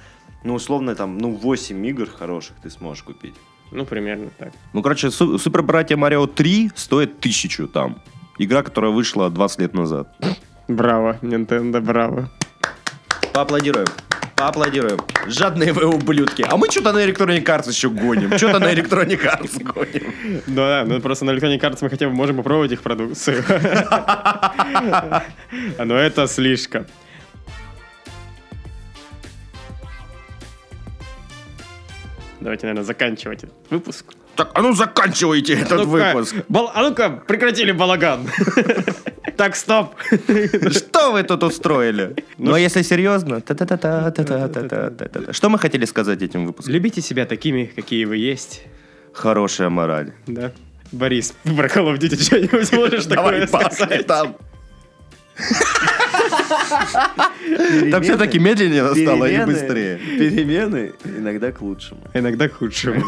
Ну, 0.44 0.54
условно, 0.54 0.94
там, 0.94 1.18
ну, 1.18 1.32
8 1.34 1.86
игр 1.86 2.06
хороших 2.06 2.56
ты 2.62 2.70
сможешь 2.70 3.02
купить. 3.02 3.34
Ну, 3.70 3.84
примерно 3.84 4.30
так. 4.38 4.52
Ну, 4.72 4.82
короче, 4.82 5.10
Су- 5.10 5.38
Супер 5.38 5.62
Братья 5.62 5.96
Марио 5.96 6.26
3 6.26 6.70
стоит 6.74 7.20
тысячу 7.20 7.68
там. 7.68 7.96
Игра, 8.38 8.62
которая 8.62 8.90
вышла 8.92 9.30
20 9.30 9.60
лет 9.60 9.74
назад. 9.74 10.08
Браво, 10.68 11.18
Nintendo, 11.22 11.80
браво. 11.80 12.30
Поаплодируем. 13.32 13.86
Поаплодируем. 14.36 14.98
Жадные 15.26 15.72
вы 15.72 15.86
ублюдки. 15.86 16.44
А 16.48 16.56
мы 16.56 16.70
что-то 16.70 16.92
на 16.92 17.04
Electronic 17.04 17.44
Arts 17.44 17.68
еще 17.68 17.88
гоним. 17.90 18.36
Что-то 18.38 18.60
на 18.60 18.72
Electronic 18.72 19.20
Arts 19.24 19.62
гоним. 19.62 20.12
Ну 20.46 20.54
да, 20.54 20.84
ну 20.86 21.00
просто 21.00 21.24
на 21.24 21.32
Electronic 21.32 21.60
Arts 21.60 21.78
мы 21.80 21.90
хотя 21.90 22.06
бы 22.08 22.14
можем 22.14 22.36
попробовать 22.36 22.70
их 22.72 22.80
продукцию. 22.82 23.42
Но 25.84 25.94
это 25.96 26.26
слишком. 26.28 26.86
давайте, 32.40 32.66
наверное, 32.66 32.84
заканчивать 32.84 33.44
этот 33.44 33.70
выпуск. 33.70 34.06
Так, 34.36 34.50
а 34.54 34.62
ну 34.62 34.72
заканчивайте 34.72 35.56
а 35.56 35.60
этот 35.60 35.78
ну 35.80 35.86
выпуск. 35.86 36.36
Бал, 36.48 36.70
а 36.74 36.82
ну-ка, 36.82 37.10
прекратили 37.10 37.72
балаган. 37.72 38.28
Так, 39.36 39.54
стоп. 39.54 39.94
Что 40.70 41.12
вы 41.12 41.22
тут 41.22 41.44
устроили? 41.44 42.06
Ну 42.06 42.14
ну, 42.38 42.48
а 42.48 42.50
Но 42.50 42.56
если 42.56 42.82
серьезно, 42.82 43.40
что 45.30 45.48
мы 45.48 45.60
хотели 45.60 45.84
сказать 45.84 46.22
этим 46.22 46.46
выпуском? 46.46 46.74
Любите 46.74 47.00
себя 47.00 47.24
такими, 47.24 47.70
какие 47.76 48.04
вы 48.04 48.16
есть. 48.16 48.62
Хорошая 49.12 49.68
мораль. 49.68 50.12
Да. 50.26 50.50
Борис, 50.90 51.34
про 51.44 51.68
Call 51.68 51.94
of 51.94 51.98
Duty 51.98 52.20
что-нибудь 52.20 52.72
можешь 52.72 53.04
такое 53.04 53.46
сказать? 53.46 54.06
там. 54.08 54.36
Там 57.90 58.02
все-таки 58.02 58.38
медленнее 58.38 58.94
стало 58.94 59.26
и 59.26 59.44
быстрее. 59.44 59.98
Перемены 59.98 60.92
иногда 61.04 61.52
к 61.52 61.60
лучшему. 61.60 62.00
Иногда 62.14 62.48
к 62.48 62.54
худшему. 62.54 63.00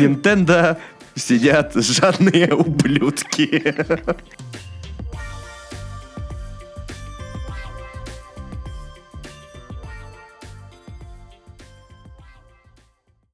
Nintendo 0.00 0.76
сидят 1.14 1.74
жадные 1.74 2.54
ублюдки. 2.54 3.74